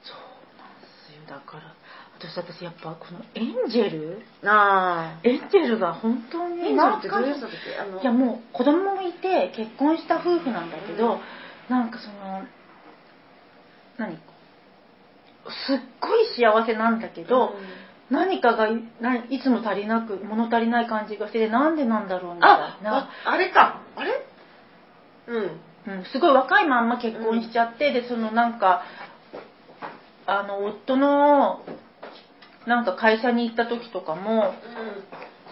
[0.03, 0.17] そう
[0.57, 1.23] なんですよ。
[1.27, 1.73] だから
[2.19, 4.21] 私私やっぱこのエンジェル？
[4.45, 5.19] ああ。
[5.23, 11.19] エンジェルが本当にエンジェルなんかってどういう人だっけいやもう子供もいて結婚した夫婦なんだけど、うん。
[11.69, 12.43] なんかその
[13.97, 17.55] 何すっごい幸せなんだけど、
[18.09, 22.93] 何かがいないつも足りなく物足りない感じがしてなんでなんだろうみたあいな。
[22.93, 23.81] わ、あれか。
[23.95, 24.11] あれ？
[25.27, 25.59] うん。
[25.85, 28.83] うん、すごい若いまんま結婚しちゃって、でそのなんか
[30.25, 31.59] あの夫の
[32.65, 34.53] なんか会社に行った時とかも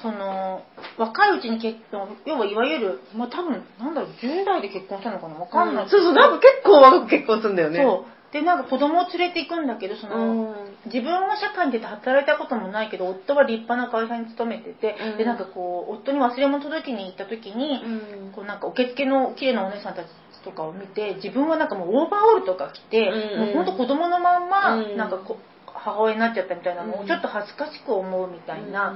[0.01, 0.63] その
[0.97, 5.35] 若いうちに結婚要はいわゆるまあ多分なんだろう10代で結婚したのかな？
[5.35, 7.83] わかんない、そうそう、なんか結構若く結婚するんだよね。
[7.83, 10.77] そうでなんか子供を連れて行くんだけどその、うん。
[10.85, 15.17] 自分は社会に出て働いたこともないけど夫は立派な会社に勤めてて、うん。
[15.17, 18.31] でなんかこう夫に忘れ物届きに行った時に、うん。
[18.31, 20.07] こうなんか受付の綺麗なお姉さんたち
[20.43, 23.15] とかを見て自分はなんかもうオーバーオールとか着て、うん。
[23.15, 24.97] うんもうほんと子供のまんま、うん。
[24.97, 26.99] なんかこ母親になっちゃったみたいなのうん。
[27.01, 28.93] をちょっと恥ずかしく思うみたいな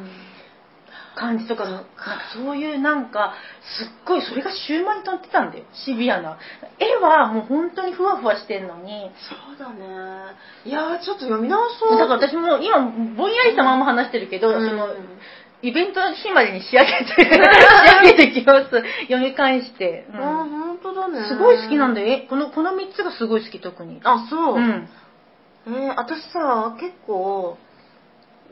[1.15, 1.65] 感じとか
[2.33, 3.33] そういうなんか
[3.77, 5.63] すっごいそれが終盤に飛んでたんだよ。
[5.73, 6.37] シビアな。
[6.77, 9.11] 絵はもう本当にふわふわしてんのに。
[9.27, 9.85] そうだね。
[10.65, 11.97] いやー、ちょっと読み直そう。
[11.97, 12.79] だから私も今
[13.15, 14.69] ぼんやりしたまま話してるけど、うん。
[14.69, 14.89] その
[15.61, 18.69] イベントの日までに仕上げて 仕上げてきます。
[19.03, 20.19] 読み返して、うん。
[20.19, 21.27] あ、本当だね。
[21.27, 22.07] すごい好きなんだよ。
[22.07, 24.01] えこのこの3つがすごい好き特に。
[24.03, 24.55] あ、そう。
[24.55, 24.89] うん。
[25.67, 27.57] えー、私さ、結構、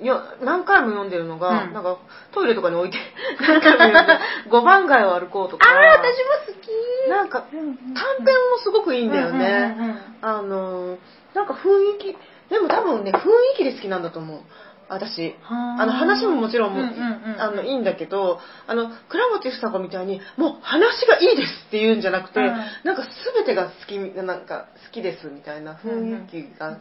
[0.02, 1.74] よ何回も読んでるのが、うん。
[1.74, 1.98] なんか
[2.32, 2.98] トイレとかに置いて
[3.40, 4.20] 何回も読んで
[4.50, 5.68] 五番街を歩こうとか。
[5.70, 7.10] ああ、私も好き。
[7.10, 10.00] なんかうん短編もすごくいいんだよね、うんうんうんうん。
[10.22, 10.98] あの
[11.36, 12.18] なんか雰囲気
[12.50, 13.22] でも多分ね雰囲
[13.58, 14.42] 気で好きなんだと思う。
[14.90, 15.36] 私。
[15.42, 17.42] はあの話ももちろんも、うんうんうん。
[17.42, 22.46] あのいいんだけどあの倉持房子みたいにもう話がいいですって言うんじゃなくて、うん。
[22.84, 23.04] なんか
[23.36, 26.78] 全てが好きなんか好きですみたいな雰囲気が、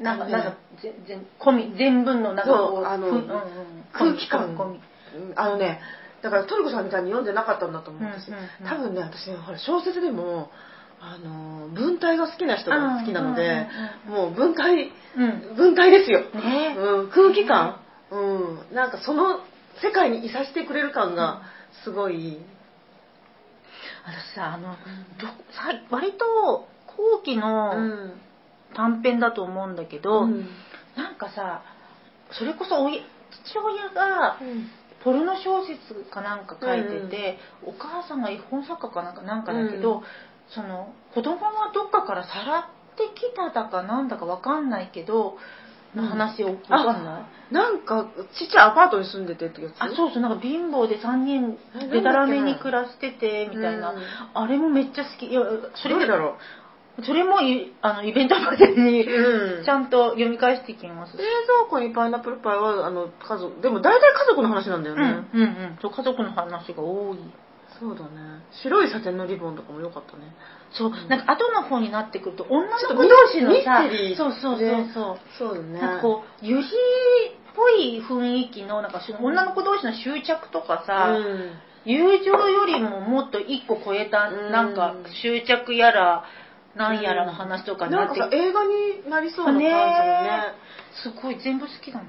[0.00, 3.30] なんか、なんか、全然、込み、全文のなんかこそうあのうんうん。
[3.92, 4.56] 空気感。
[4.56, 4.76] 込み。
[4.76, 4.82] うん
[5.36, 5.80] あのね
[6.22, 8.66] だからトリコさんみたいに読んでなかったんだと思う私、うんうんうん。
[8.66, 10.50] 多分ね私ねほら小説でも
[11.00, 13.66] あの文体が好きな人が好きなので、
[14.06, 15.56] もう文体うん。
[15.56, 16.76] 文体ですよ、ね。
[16.78, 17.80] うん、空気感、
[18.12, 19.40] うん、なんかその
[19.82, 21.42] 世界にいさせてくれる感が
[21.82, 22.38] すごい、
[24.06, 24.76] 私さ、あの、
[25.20, 28.12] どさ割と後期うのん
[28.74, 30.48] 短編だと思うんだけど、うん。
[30.96, 31.62] なんかさ、
[32.32, 34.38] それこそ父親が
[35.04, 40.02] ポルノ小説かなんか書いてて、お母さんが絵本作家かなんかなんかだけど、うん。
[40.54, 42.64] その子供はどっかからさらっ
[42.96, 45.38] てきただかなんだかわかんないけど、
[45.94, 47.20] の話をわかんな
[47.50, 49.74] い、なんかちっちゃいアパートに住んでてってやつ？
[49.78, 54.02] あそうそうなんか貧乏で3人えでたらめに暮らしててみたいな、うん。
[54.34, 55.26] あれもめっちゃ好き。
[55.26, 55.40] いや
[55.74, 56.36] それだろ
[57.00, 65.78] それもいあのイベントまでにう、うん、ちゃんと読み返してきます冷蔵庫にパイナップルパイはあの家族でも大体家族の話なんだよね、うんうんうん。
[65.80, 67.18] そう家族の話が多い。
[67.80, 68.42] そうだね。
[68.62, 70.34] 白いサテンのリボンとかも良かったね。
[70.70, 71.08] そう、ん。
[71.08, 73.82] なんか後の方になってくると女の子同士のミさ
[74.16, 75.80] そうそうそうそう、そうだね。
[75.80, 76.68] なんかこう、ユヒっ
[77.56, 81.50] ぽい雰囲気の、なんか女の子同士の執着とかさ、うん。
[81.84, 84.52] 友情よりももっと一個超えた、うん。
[84.52, 86.24] なんか執着やら、
[86.74, 89.74] なんやらの話とかにななんってかさ映画になりそうな感じのね。
[89.74, 90.42] ね
[91.02, 92.06] すごい全部好きだもん。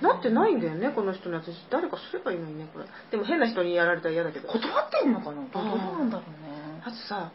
[0.00, 1.46] なってないんだよねこの人のやつ。
[1.70, 2.86] 誰かすればいいのにねこれ。
[3.10, 4.48] でも変な人にやられたら嫌だけど。
[4.48, 5.42] 断ってんのかな？
[5.52, 6.82] どうなんだろうね。
[6.82, 7.32] あとさ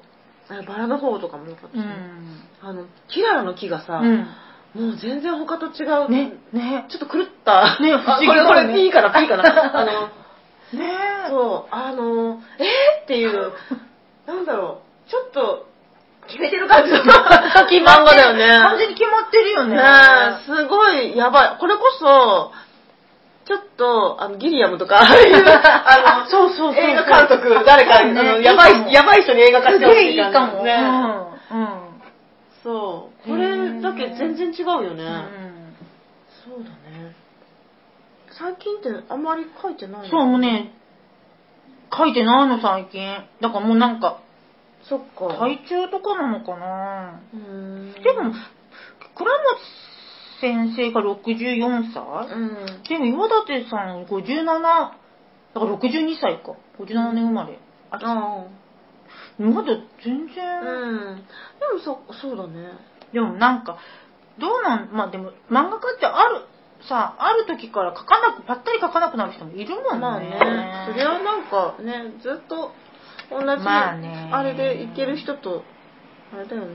[0.67, 2.41] バラの方とかも良かったし、うん。
[2.61, 4.27] あのキララの木がさ、うん。
[4.73, 6.85] もう全然他と違う、ね、ね。
[6.89, 7.79] ちょっと狂った。
[7.79, 9.79] ね不思議これこれピーかなピーかな。
[9.79, 10.07] あの
[10.77, 11.29] ね。
[11.29, 13.53] そうあのえー、っていう。
[14.25, 15.09] なんだろう。
[15.09, 15.67] ちょっと
[16.27, 19.75] 決めてる感じの漫画だよね完全に決まってるよね。
[19.75, 19.81] ね
[20.41, 21.57] えすごいやばい。
[21.59, 22.51] これこそ
[23.45, 27.63] ちょっとあのギリアムとか あのそうそうそう映画監督。
[27.65, 30.63] 誰か、ねあのやばいやばい人に映画化してほしすげえいかも。
[30.63, 30.73] ね、
[31.51, 31.59] うん。
[31.61, 32.01] うん。
[32.63, 33.29] そう。
[33.29, 35.75] これだけ全然違うよね、うん。
[36.43, 37.15] そうだね。
[38.31, 40.07] 最近ってあんまり書いてないの？
[40.09, 40.73] そう、もうね、
[41.95, 43.23] 書いてないの最近。
[43.41, 44.17] だからもうなんか、
[44.87, 45.35] そっか。
[45.39, 47.19] 体中とかなのかな？
[47.33, 47.93] うーん。
[47.93, 48.33] でも、
[49.15, 49.35] 倉持
[50.41, 52.83] 先生が64歳、うん。
[52.83, 54.95] でも岩立さん57、だか
[55.53, 56.55] ら62歳か。
[56.77, 57.57] 57年生まれ。
[57.91, 58.45] あ、あ
[59.39, 59.73] まだ
[60.03, 60.65] 全然、あう
[61.15, 61.15] ん。
[61.15, 61.23] で
[61.73, 62.71] もそそうだね。
[63.13, 63.77] でもなんか、
[64.37, 66.45] どうなん、まあでも漫画家ってある、
[66.87, 69.99] さ、ある時から書かなく、ぱったり書かなくなる人もいるもんね。
[69.99, 70.87] まあね。
[70.91, 72.71] それはなんかねずっと
[73.29, 74.29] 同じ、まあね。
[74.31, 75.63] あれでいける人と
[76.33, 76.67] あれだよね。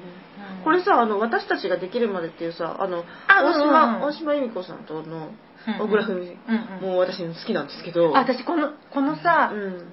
[0.58, 0.64] うん。
[0.64, 4.02] これさあの私たちができるまでっていうさあのあ大島、うんうん。
[4.02, 5.30] 大島由美子さんとの
[5.78, 6.90] 小倉文美、うんうん。
[6.90, 8.16] もう私好きなんですけど。
[8.16, 9.92] あ私この、このさ、うん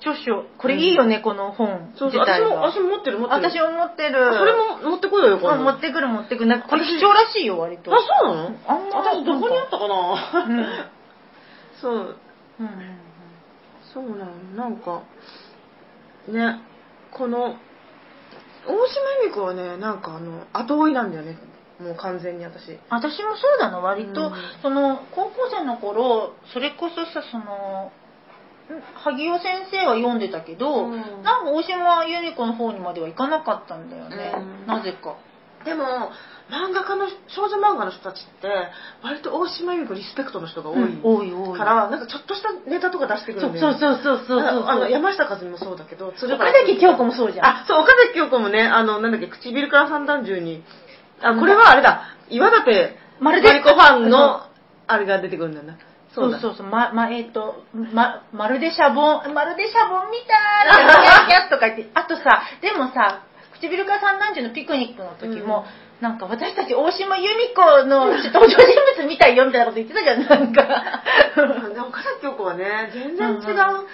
[0.00, 1.92] 著書、これいいよね、この本。
[1.96, 2.20] そうそう。
[2.20, 3.50] 私も私も持ってる持ってる。
[3.50, 4.34] 私も持ってる。
[4.34, 6.46] それも持ってこいよようん持ってくる持ってくる。
[6.46, 7.92] なんかこれ貴重らしいよ、割と。
[7.94, 8.56] あそうなの？
[8.68, 10.66] あんま私どこにあったかな、うん。
[11.80, 12.16] そう。
[12.60, 12.98] うんうん。
[13.94, 15.02] そうなのなんか
[16.32, 16.60] ね。
[17.12, 17.56] この
[18.66, 18.74] 大島
[19.22, 21.36] 由美子はねなんかあの後追いなんだよね。
[21.80, 22.78] もう完全に私。
[22.88, 24.32] 私もそうだな、割と、うん。
[24.62, 27.92] その、高校生の頃、それこそさ、その、
[28.72, 31.22] ん萩尾先生は読んでたけど、うん。
[31.22, 34.66] なんか大島由美子の方にまではいかなかったんだよね、うん。
[34.66, 35.16] なぜか。
[35.66, 36.12] でも
[36.48, 38.48] 漫画家の少女漫画の人たちって
[39.02, 41.58] 割と大島由美子リスペクトの人が多い、うん多い多い。
[41.58, 44.62] からなんかちょっとしたネタとか出してくるんだよそうそうそうそうそうそう。
[44.62, 47.46] ああの山下和美もそうだけど鶴岡崎京子もそうじゃん。
[47.46, 50.62] あそう岡崎京子もねあのなんだっけ唇から三段銃に
[51.20, 52.14] あこれはあれだ。
[52.30, 54.46] 岩立まるでマリコファンの
[54.86, 55.72] あれが出てくるんだよな。
[55.74, 55.78] だ。
[56.14, 63.20] そうそうそう、ま、ま、えっ、と、ま、まるでシャボン、まるでシャボンみたいな、 キャッキャッとか言って、あとさ、でもさ、
[63.60, 65.64] 唇から三男女のピクニックの時も、
[66.00, 68.56] なんか私たち大島由美子の登場人
[68.98, 70.66] 物みたいよみたいなこと言ってたじゃん、なんか。
[71.74, 73.86] でも岡崎京子はね全然違う、うんうん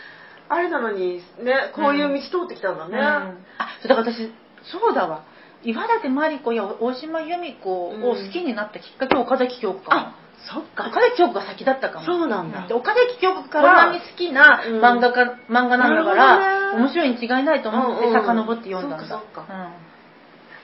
[0.49, 3.01] あれなのにねこういう道通ってきたんだね、うん。
[3.01, 3.35] あ、
[3.83, 4.31] だから私、
[4.71, 5.25] そうだわ。
[5.65, 10.89] 岩立真理子や大島由美子を好きになったきっかけは岡崎京子かあそっか。
[10.89, 12.07] 岡崎京子が先だったかも。
[12.07, 12.75] そうなんだで。
[12.75, 19.07] 岡崎京子からこんなに好きなうん漫画か、漫画なんだかなるら、ほどね面白いに違いないと思ってうんうん遡って読んだんだ。
[19.07, 19.55] そっかそっか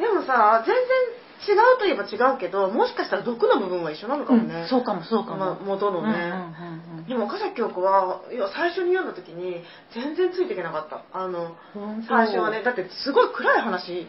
[0.00, 4.62] うんでもさ、全然違うといえば違うけど、もしかしたら毒の部分は一緒なのかもね。
[4.62, 5.36] うんそうかもそうかも。
[5.38, 6.08] まあ元のね。
[6.08, 9.62] うんうんうんでも岡崎京子はいや最初に読んだ時に
[9.94, 14.06] 全然ついていけなかったあのうん最初はねだってすごい暗い話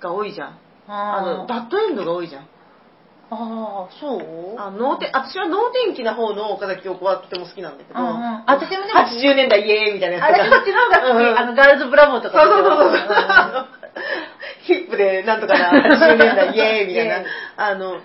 [0.00, 2.48] が多いじゃんあのあーバッドエンドが多いじゃん
[3.30, 4.58] あー、そう？
[4.58, 8.44] あ能天私は能天気な方の岡崎京子はとても好きなんだけど、うんうん。
[8.46, 11.24] 私もでも80年代イエーイみたいなやつあれ、こっちの方が好き。
[11.24, 12.40] うんあの、ガールズブラボーとか。
[12.42, 13.68] そうそうそうそう。
[14.62, 17.24] ヒップでなんとかな80年代イエーイみたいな。
[17.56, 18.00] あの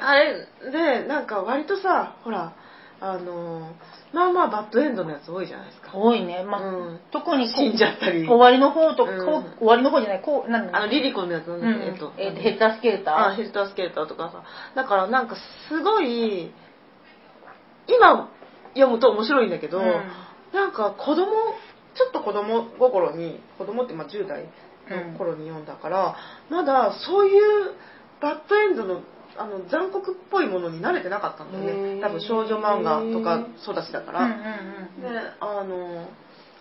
[0.00, 2.52] あれでなんか割とさほら
[3.00, 3.72] あの
[4.12, 5.90] まあまあバッドエンドのやつ多いじゃないですか。
[5.94, 6.42] 多いね。
[6.42, 7.00] まあ、うん。
[7.10, 8.26] 特に死んじゃったり。
[8.26, 9.26] 終わりの方とか、うん。
[9.26, 13.14] こう終わりの方じゃない、こう、なんあのリリコのやつなんだうんえっと、えっと、ヘッダースケーター？
[13.14, 14.42] あヘルタースケーターとかさ。
[14.74, 15.36] だからなんか
[15.68, 16.52] すごい
[17.86, 18.30] 今
[18.74, 19.84] 読むと面白いんだけど、うん。
[20.52, 21.26] なんか子供
[21.94, 24.44] ちょっと子供心に子供ってまあ10代
[24.88, 26.16] の頃に読んだから、
[26.48, 27.74] まだそういう
[28.20, 29.02] バッドエンドの
[29.38, 32.00] あの残酷っぽいものに慣れてなかったんだよね。
[32.00, 35.08] 多分少女漫画とか育ちだから、うんうんうんで
[35.40, 36.08] あの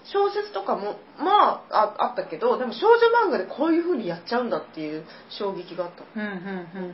[0.09, 6.93] 小説とかもまあああったけどでも少女漫画でこういう風にやっちゃうんだっていう衝撃があった、うんうんうんうん。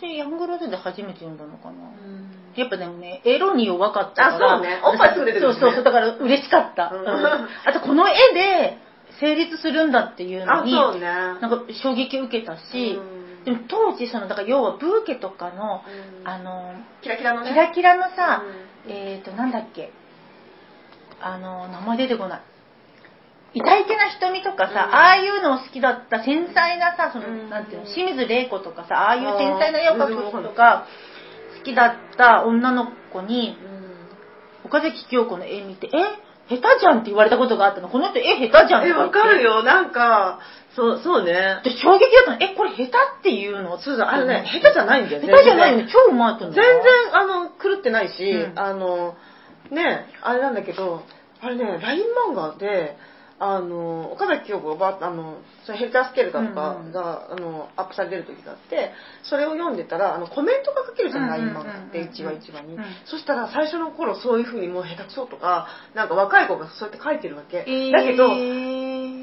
[0.00, 1.74] 私、ヤングロードで初めて読んだのかな。
[2.56, 4.54] やっぱでもね、エロに弱かったから。
[4.54, 4.80] あそうね。
[4.82, 5.60] おっぱいすぐ出てくるね。
[5.60, 6.90] そうそうだから嬉しかった。
[6.92, 7.00] うん。
[7.00, 7.06] うん。
[7.06, 8.78] あと、この絵で
[9.20, 11.00] 成立するんだっていうのに、あそうね。
[11.00, 13.15] なんか衝撃を受けたし、うん
[13.68, 15.82] 当時、その、だから要はブーケとかの、
[16.20, 16.28] うん。
[16.28, 17.50] あの、キラキラのね。
[17.50, 18.42] キラキラのさ、
[18.86, 18.92] うん。
[18.92, 19.92] えっ、ー、と、なんだっけ、
[21.20, 22.40] あの、名前出てこない。
[23.54, 24.94] 痛いけな瞳とかさ、うん。
[24.94, 27.50] ああいうのを好きだった繊細なさ、その、うん。
[27.50, 30.86] なんていうの、清水玲子とかさ、ああいう繊細な絵を描く人とか、
[31.58, 33.56] 好きだった女の子に、
[34.64, 37.88] 岡崎京子の絵見て、え下手じゃんって言われたことがあったの。
[37.88, 38.90] この人絵下手じゃんって。
[38.90, 39.62] えわかるよ。
[39.62, 40.38] なんか
[40.76, 41.32] そうそうね。
[41.64, 42.38] で、衝撃だったの。
[42.40, 43.78] え、これ下手っていうの？
[43.78, 45.90] そうそうあのね下手じゃないんだよ下手じゃないよねね。
[45.90, 46.54] 超うまいと思う。
[46.54, 48.58] 全然あの狂ってないし、うん。
[48.58, 49.16] あの
[49.70, 51.02] ねあれなんだけど
[51.40, 52.96] あれね LINE 漫画で
[53.38, 58.92] あの岡崎京子がばあのそのヘルタースケルターとかうんうんが、あのアップされてる時があって
[59.24, 62.84] それを読んでたらあのコメントが書けるじゃんうんうん LINE 漫画ってうん一話一話に、うん。
[63.04, 67.92] そしたら最初の頃そういうふうにもう下手くそとかなんか若い子がそうやって書いてるわけ、えー。
[67.92, 68.28] だけど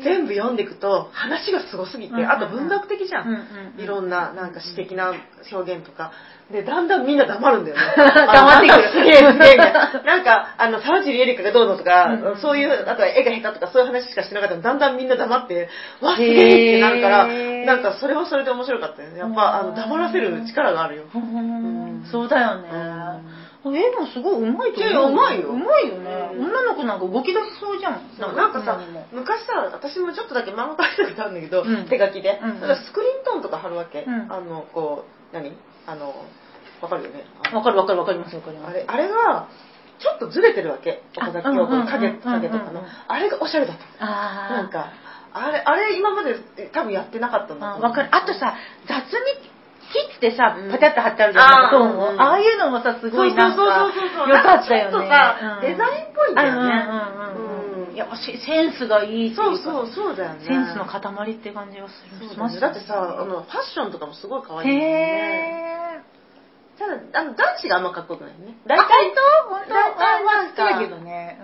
[0.03, 5.13] 全部読んでいくと話がすごすぎて、あと文学的じゃん、いろんななんか詩的な
[5.51, 6.11] 表現とか。
[6.51, 7.81] でだんだんみんな黙るんだよね。
[7.95, 8.75] 黙ってくる。
[8.75, 10.01] あなんかすげえすげえな。
[10.03, 15.69] なんかあの沢尻エリカがどうのとか、うんうんそういうあとは絵が下手とかそういう話しかしてなかったらだんだんみんな黙って
[16.01, 19.19] わすげえってなるからなんかそれはそれで面白かったよね。
[19.19, 22.03] やっぱあの黙らせる力があるよ、ううん。
[22.03, 22.69] んそうだよね。
[23.65, 25.11] 絵もすごいうまいと思う。
[25.11, 25.49] うまいよ。
[25.49, 26.29] うまいよね。
[26.35, 26.45] うん。
[26.45, 28.01] 女の子なんか動き出しそうじゃん。
[28.19, 28.79] なんかさ
[29.13, 31.87] 昔さ私もちょっとだけ漫画描いたことあるんだけど、うん。
[31.87, 32.39] 手書きで、
[32.85, 34.31] スクリーントーンとか貼るわけ、うん。
[34.31, 35.53] あのこう何？
[35.87, 36.13] あの
[36.81, 37.23] わかるよね。
[37.53, 38.71] わかるわかるわかりますわかります。
[38.71, 39.47] あれあれが
[39.99, 41.01] ちょっとずれてるわけ。
[41.15, 42.83] 岡崎京子の影影とかの。
[43.07, 44.91] あれがおしゃれだったなんか
[45.31, 46.35] あれあれ今まで
[46.73, 48.09] 多分やってなかったんだわかる。
[48.11, 48.55] あとさ、
[48.87, 49.52] 雑に
[49.93, 51.49] 切ってさうん、パタッと貼ってあるじゃん。
[51.49, 51.93] なんかそうあー。
[51.93, 52.11] う。
[52.11, 52.21] んうん。
[52.21, 54.29] ああいうのもさ、すごいなんか、そうそうそうそう。
[54.29, 54.91] よかったよね。
[54.91, 55.57] ちょっとさ、う。
[55.59, 55.61] ん。
[55.61, 56.73] デザインっぽいんだよね。
[56.89, 59.43] うんうんうんういや、しセンスがいいっていうか。
[59.43, 60.45] そうそうそうだよね。
[60.45, 60.99] センスの塊
[61.31, 62.35] って感じがする。
[62.35, 62.59] だね。
[62.59, 66.03] だってさあのファッションとかもすごい可愛いへもんね。
[66.09, 66.12] ー。
[66.77, 69.73] ただあの男子があんまかっこよくないね大体と本当？
[69.73, 71.37] 大体まあなんか好きだけどね。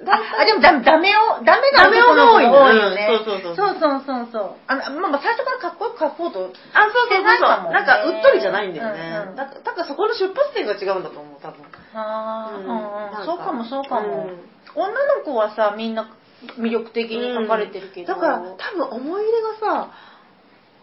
[0.00, 3.06] あ、あでもダメ、ダメを、ダメな男の子が多いよね。
[3.20, 4.56] そうそうそうそうそうそうそう。
[4.66, 6.40] あの、まあまあ最初からかっこよく描こうと。
[6.72, 11.60] あそうそうそうなんかうっとりじゃないんだよね、うんうんだだからそこの出発点が違うんだと思う多分
[11.92, 13.24] ああ。
[13.26, 14.24] そうかもそうかも。
[14.24, 16.14] うん女の子はさ、みんな
[16.56, 18.14] 魅力的に描かれてるけど。
[18.14, 19.90] だから多分思い入れがさ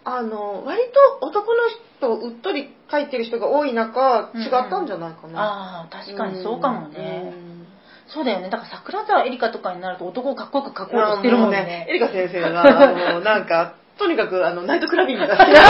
[0.04, 0.80] あの割
[1.20, 1.60] と男の
[1.98, 7.32] 人うっとり描いてる人が多い中違ったんじゃないかな、ああ、確かにそうかもね。
[7.42, 7.48] うん
[8.08, 8.48] そうだよね。
[8.48, 11.86] だから桜沢エリカとかになると男をかっこよく描こうとしてるもんね。
[11.90, 15.60] エリカ先生が、あの、なんか、とにかく、あの、ナイトクラビングが好きな。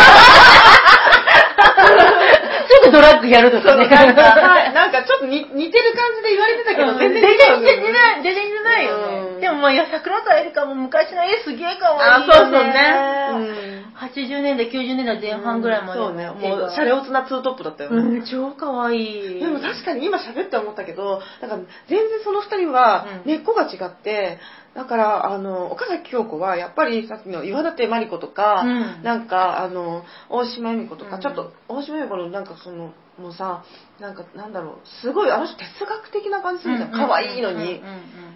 [2.69, 3.89] すぐドラッグやるとかね。
[3.89, 9.41] なんか、はいなんかちょっと似似てる感じで言われてたけど、全然違う全然似てない、全然似てないようんね。
[9.41, 12.33] でもまあ、いや、桜沢エリカも昔の絵すげえ可愛あ、いよね。
[12.33, 13.29] そうそうね。
[13.33, 15.99] うん80年代、90年代前半ぐらいまで。
[15.99, 16.31] そうね。
[16.31, 18.19] もう、シャレオツなツートップだったよね。
[18.19, 19.41] うん、超可愛い。
[19.41, 24.39] でも確かに今喋って思ったけど、だから全然その二人はうん根っこが違って、
[24.79, 29.03] だから、あの、岡崎京子はやっぱりさっきの岩立真理子とか、うん。
[29.03, 31.21] なんか、あの、大島由美子とか、うん。
[31.21, 33.65] ちょっと、大島由美子のなんかその、もさ
[33.99, 36.93] なんかなんだろうすごいあの人哲学的な感じするじゃん。
[36.93, 37.57] 可愛いのに。
[37.57, 37.73] うんうん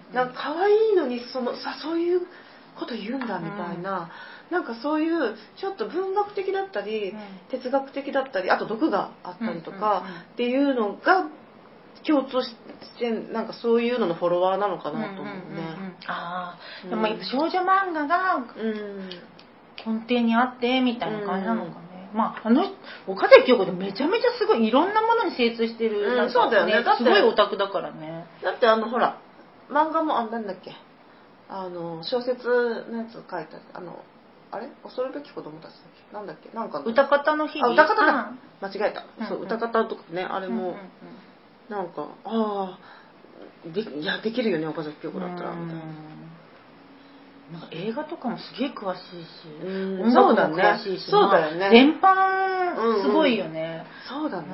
[0.09, 0.13] うん。
[0.13, 2.27] なんか可愛いのにそのさそういう
[2.77, 4.11] こと言うんだみたいな、
[4.51, 7.19] なんかそういうちょっと文学的だったり、うん。
[7.49, 11.29] 哲学的だったりあと毒があったりとかうんうんうんっていうのが
[12.05, 12.62] 共通して
[13.31, 15.33] なんかそういうののフォロワーなのかなと思うね。
[16.07, 16.89] ああ、うん。
[16.89, 19.09] でもやっぱ少女漫画がうん。
[19.85, 22.63] 根底にあってみたいな感じなのかね、まああの
[23.05, 26.31] 岡崎京子でめちゃめちゃすごいいろんなものに精通してる、うん。
[26.31, 26.71] そうだよね。
[26.71, 28.25] だってすごいオタクだからね。
[28.41, 29.19] だってあのほら
[29.69, 30.71] 漫画もあなんだっけ？
[31.49, 33.99] あの小説のやつ書いたあの
[34.51, 34.69] あれ？
[34.83, 36.13] 恐るべき子供たちだっけ？
[36.15, 36.49] なんだっけ？
[36.55, 36.85] なんかの。
[36.85, 37.71] 歌方の日々。
[37.71, 38.13] あ歌方だ。
[38.29, 38.39] うん。
[38.61, 40.77] 間違えた、うんそう歌方とかねあれも、うんうんうん
[41.69, 42.79] なんかああ
[43.73, 45.83] でいやできるよね岡崎京子だったらみたいな。
[47.51, 50.01] なんか映画とかもすげえ詳しいし、うん。
[50.01, 51.59] 音楽も詳しいし、そうだよね。
[51.59, 54.47] まあ全般すごいよね、そうだね、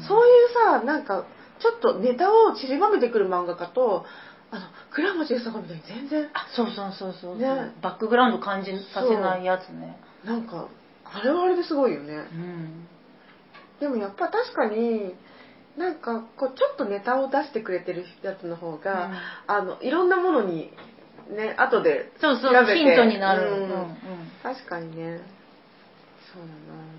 [0.00, 0.06] うん。
[0.06, 1.24] そういうさなんか
[1.60, 4.04] ちょっとネタを散りばめてくる漫画家と
[4.50, 7.72] あの倉持うさこみたいに全然あそうそうそうそうそう、ね。
[7.80, 9.98] バックグラウンド感じさせないやつね。
[10.24, 10.68] なんか
[11.04, 12.12] あれはあれですごいよね。
[12.12, 12.88] うん。
[13.80, 15.14] でもやっぱ確かに
[15.76, 19.10] なんかこうちょっとネタを出してくれてるやつの方が、
[19.46, 20.72] あのいろんなものに
[21.30, 22.78] ね後でそうそう調べて。
[22.78, 23.54] ヒントになる、うん。
[23.54, 23.96] うんうん。
[24.42, 25.20] 確かにね。
[26.32, 26.96] そうはだな。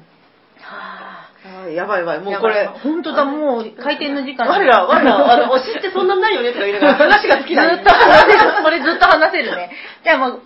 [0.70, 1.68] あ。
[1.70, 2.18] ーやばいやばい。
[2.18, 7.76] あもうこれ本当だもう開店の時間我ら我らあの推しってそんなないよねとか言いながら 話が尽きない。
[7.78, 8.64] ずっと話せる。
[8.64, 9.72] これずっと話せるね。
[10.04, 10.42] じゃあもう、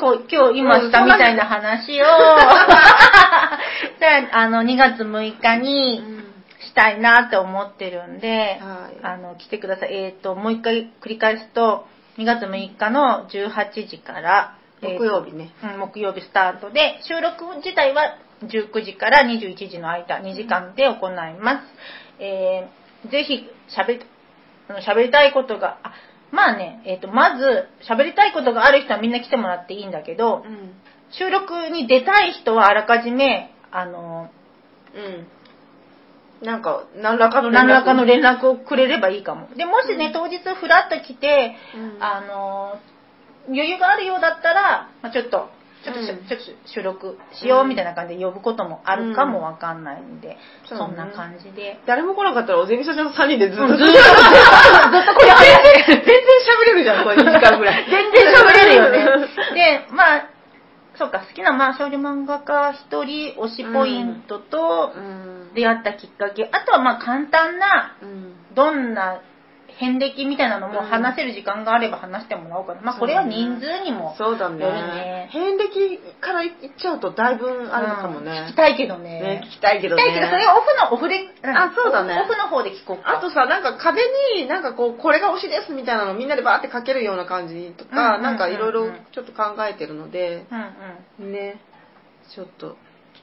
[0.00, 2.04] こう今日今したみたいな話を、
[3.98, 6.23] じゃあ、あの、2月6日に
[6.64, 9.94] したいなって思ってるんで、はいあの、来てください。
[9.94, 11.86] えっ、と、もう一回繰り返すと、
[12.18, 21.62] 2月6日の18時から、えー木曜日ねうん木曜日スタートで、収録自体は19時から21時の間、2時間で行いま
[22.18, 22.22] す。
[22.22, 23.46] えーぜひ
[23.76, 24.00] 喋り、
[24.68, 25.92] あの喋りたいことが、あ
[26.32, 30.74] まあね、えっ、と、まず、喋りたいことがある人はみんな来てもらっていいんだけど、うん
[31.10, 34.30] 収録に出たい人はあらかじめ、あの、
[34.94, 35.26] うん
[36.44, 39.48] なんか何らかの何らかの連連絡をくれればいいかも。
[39.56, 42.02] で、もしね、当日フラッと来て、うん。
[42.02, 42.78] あの、
[43.48, 45.48] 余裕があるようだったら、まあ、ちょっと、
[45.84, 46.18] ちょっとし、うん。
[46.28, 50.36] ちょっと収録しようみたいな感じで呼ぶこともあるかもわかんないんで、
[50.70, 51.80] うんそんな感じで。
[51.86, 54.12] 誰も来なかったらおゼミさちゃんと3人でずっとうんずっと、ずっと全
[55.98, 56.06] 然喋
[56.66, 57.84] れるじゃんこれ2時間ぐらい。
[57.90, 59.04] 全然喋れるよね。
[59.54, 60.28] で、まあ、
[60.96, 68.54] そうか、好きな、まあ、少女漫画家一人推しポイントとうん出会ったきっかけ、あとはまあ簡単な、うん。
[68.54, 69.20] どんな
[69.78, 70.86] 遍歴みたいなのもうん。
[70.86, 72.82] 話せる時間があれば話してもらおうかな。
[72.82, 75.28] まあ、これは人数にもよるね。
[75.32, 78.24] 遍歴からいっちゃうとだいぶあるかもうん。
[78.24, 79.20] ね聞きたいけどね。
[79.20, 79.42] ね。
[79.44, 80.02] 聞きたいけどね。
[80.02, 82.20] 聞きたいけど、それオフの、オフで、あそうだね。
[82.20, 83.18] オフの方で聞こうか。
[83.18, 84.02] あとさなんか壁
[84.36, 90.46] になんかこうこれが推しですみたいなのみんなでバーって書けるような感じとか、なんかいろいろちょっと考えてるので。
[90.50, 91.32] うんうん。
[91.32, 91.60] ね。
[92.32, 92.68] ちょっと。
[92.68, 92.76] 来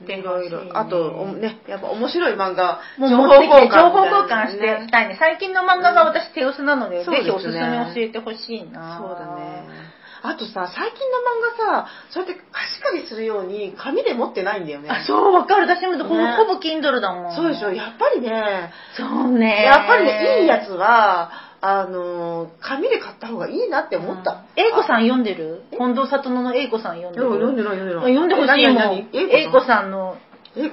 [0.06, 5.18] ていろいろあとおねやっぱ面白い漫画もう情報みたいな交換してしたいね。
[5.20, 7.60] 最近の漫画が私手薄なので、ぜひおすすめ
[7.94, 8.98] 教えてほしいな。
[9.00, 9.92] そうだね。
[10.24, 15.68] あとさ最近の漫画さそうやって貸し借りするように紙で持ってないんだよねあ、そう、わかる。
[15.68, 17.36] 私もほほぼ Kindle だもん。
[17.36, 19.64] そうでしょやっぱりねそうね。
[19.64, 25.62] やっぱりねいいやつはあの紙で買った方がいいなって思った、英子さん読んでる？
[25.72, 27.26] 近藤里乃の英子さん読んでる？
[27.26, 29.10] 読んでない読んでない読んでほしいもん。
[29.14, 30.18] 英子さんの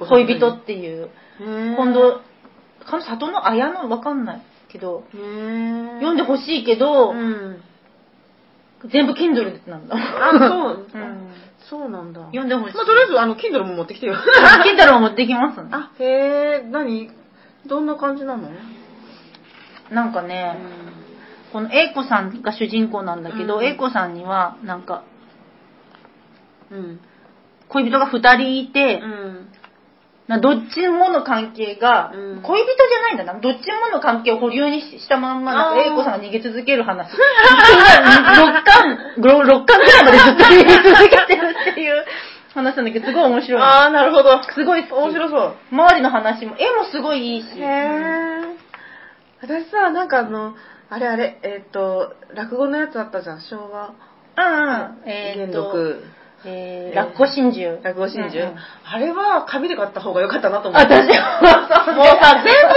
[0.08, 1.10] 恋人っていう。
[1.40, 2.20] 今今度、
[2.86, 5.24] 彼女里の綾のわかんないけど、読
[6.00, 7.60] 読んでほしいけど、うん。
[8.90, 9.96] 全部 Kindle なんだ。
[9.96, 11.28] あそう、 うん。
[11.68, 12.20] そうなんだ。
[12.26, 12.74] 読んでほしい。
[12.74, 14.14] まあとりあえずあの Kindle も持ってきてよ。
[14.64, 15.62] Kindle も持ってきます。
[15.62, 15.68] ね。
[15.70, 17.10] あへえ何？
[17.66, 18.48] どんな感じなの？
[19.90, 20.56] なんかね、
[21.52, 23.64] この英子さんが主人公なんだけど、うん。
[23.64, 25.04] 英子さんには、なんか、
[26.70, 27.00] うん。
[27.68, 29.48] 恋人が二人いて、うん。
[30.26, 32.42] などっちもの関係が、うん。
[32.42, 33.40] 恋人じゃないんだな。
[33.40, 35.92] どっちもの関係を保留にしたまんま、なんかあー。
[35.92, 37.08] 英子さんが逃げ続ける話。
[37.16, 37.16] 6
[38.62, 42.04] 巻、6巻ぐらいまでずっと逃げ続けてるっていう
[42.54, 43.62] 話なんだけど、すごい面白い。
[43.62, 44.42] ああなるほど。
[44.42, 45.54] すごい面白そう。
[45.72, 47.58] 周りの話も、絵もすごいいいし。
[47.58, 48.67] へえ
[49.40, 50.54] 私さなんかあの
[50.90, 53.94] あれあれえっ、と落語のやつあったじゃん昭和。
[54.36, 55.08] うんうん。
[55.08, 56.04] えー、元禄
[56.44, 57.82] えー、落語真珠。
[57.82, 58.56] 落語真珠、うんうん。
[58.84, 62.74] あれは紙で買った方が良かったなと思って私はもうさ全部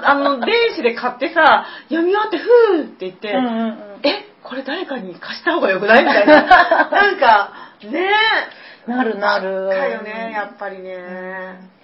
[0.00, 3.76] さあの 電子で買ってさ読み終わってふーって言って、うんうんうん。
[4.02, 6.42] えこれ誰かに貸した方がよくないみたいな。
[6.90, 7.50] なんか
[7.82, 8.10] ね
[8.86, 9.68] なるなる。
[9.68, 11.58] かよねやっぱりね、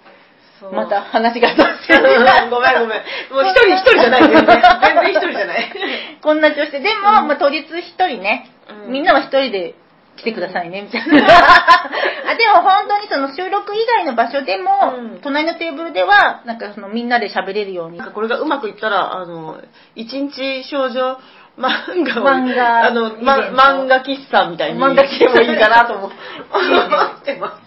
[0.69, 2.01] また話が脱線
[2.49, 3.03] ごめんごめん。
[3.33, 4.45] もう一人一人じゃない全然。
[4.45, 5.71] 全然一人じゃない。
[6.21, 6.79] こんな調子で。
[6.79, 8.49] でも、まあ、当日一人ね、
[8.85, 9.73] うんみんなは一人で
[10.17, 11.17] 来てくださいね、みたいな。
[11.17, 18.07] あでも本当にその収録以外の場所でも、うん隣のテーブルでは、なんかそのみんなで喋れるようになん。
[18.07, 19.59] かこれがうまくいったら、あの、
[19.95, 21.17] 一日少女
[21.57, 26.11] 漫画を、漫画あの、漫画喫茶みたいに漫画喫茶してもいいかなと思っ
[27.25, 27.57] てま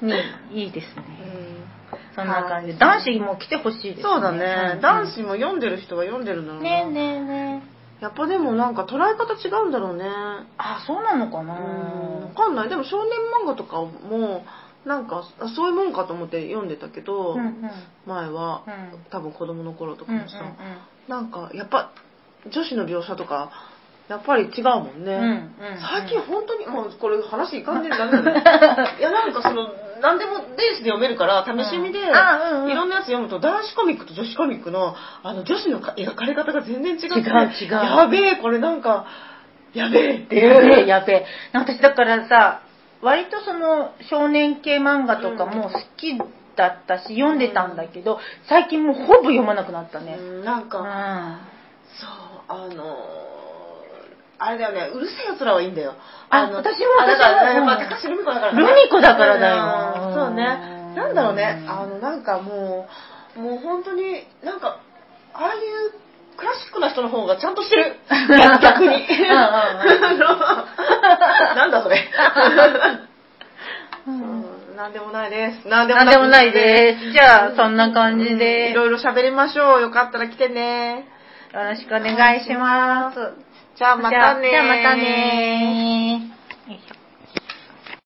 [0.00, 0.04] す。
[0.04, 0.14] に、
[0.64, 1.02] いいですね。
[1.44, 1.49] うん
[2.20, 4.02] そんな感じ男子も来てほしいですね。
[4.02, 6.68] そうだね、ん男子も読んでる人は読んでるんだろうな。
[6.68, 7.80] ねえねえねえ。
[8.00, 10.04] やっぱでもなんか捉え方違うんだろうね。
[10.56, 12.68] あ、そうなのかなうん、わかんない。
[12.68, 13.12] でも少年
[13.44, 14.44] 漫画とかも、
[14.86, 17.70] なんか、あそういうもんかと思って読んでたけど、うんうん
[18.06, 20.38] 前は、うん多分子供の頃とかうんうんもさ、
[21.08, 21.92] なんか、やっぱ、
[22.50, 23.50] 女子の描写とか、
[24.08, 25.14] やっぱり違うもんね。
[25.14, 28.42] うんうん最近本当に、もうこれ話いかんでんだね。
[28.98, 29.68] いや、なんかその、
[30.00, 39.06] 何でも電子で読めるから、試し見で、うんあうんうんいろんなやつ読むと、男子コミックと女子コミックの、あの、女子のか描かれ方が全然違って、違う違うやべえ、これなんか、
[39.74, 40.86] やべえっていやべえう。
[40.86, 41.26] やべえ。
[41.52, 42.62] 私だからさ、
[43.02, 46.18] 割とその少年系漫画とかも好き
[46.56, 50.16] だったし、読んでたんだけど、最近もうほぼ読まなくなったね。
[50.18, 50.86] うんなんか、うん。
[51.98, 52.08] そう、
[52.48, 53.39] あのー
[54.40, 55.94] あれだよね、うるせえ奴らはいいんだよ。
[56.30, 59.56] あの私もあだから、やっぱ高橋留美子だからルミ子だからだよ
[60.08, 60.44] うんそうね。
[60.96, 62.88] なんだろうね、あの、なんかも
[63.36, 64.80] う、もう本当に、なんか、
[65.34, 65.60] ああいう
[66.38, 67.96] クラシックな人の方がちゃんとしてる。
[68.62, 69.06] 逆に。
[69.28, 69.76] な
[71.68, 71.98] んだそれ。
[74.74, 75.68] なんでもないです。
[75.68, 77.12] なんでもないです。
[77.12, 79.82] じゃあ、そんな感じうんで、よいろいろ喋りましょう。
[79.82, 81.06] よかったら来てね。
[81.52, 83.18] ろしくお願いします。
[83.80, 86.39] じゃあまたねじゃあまたね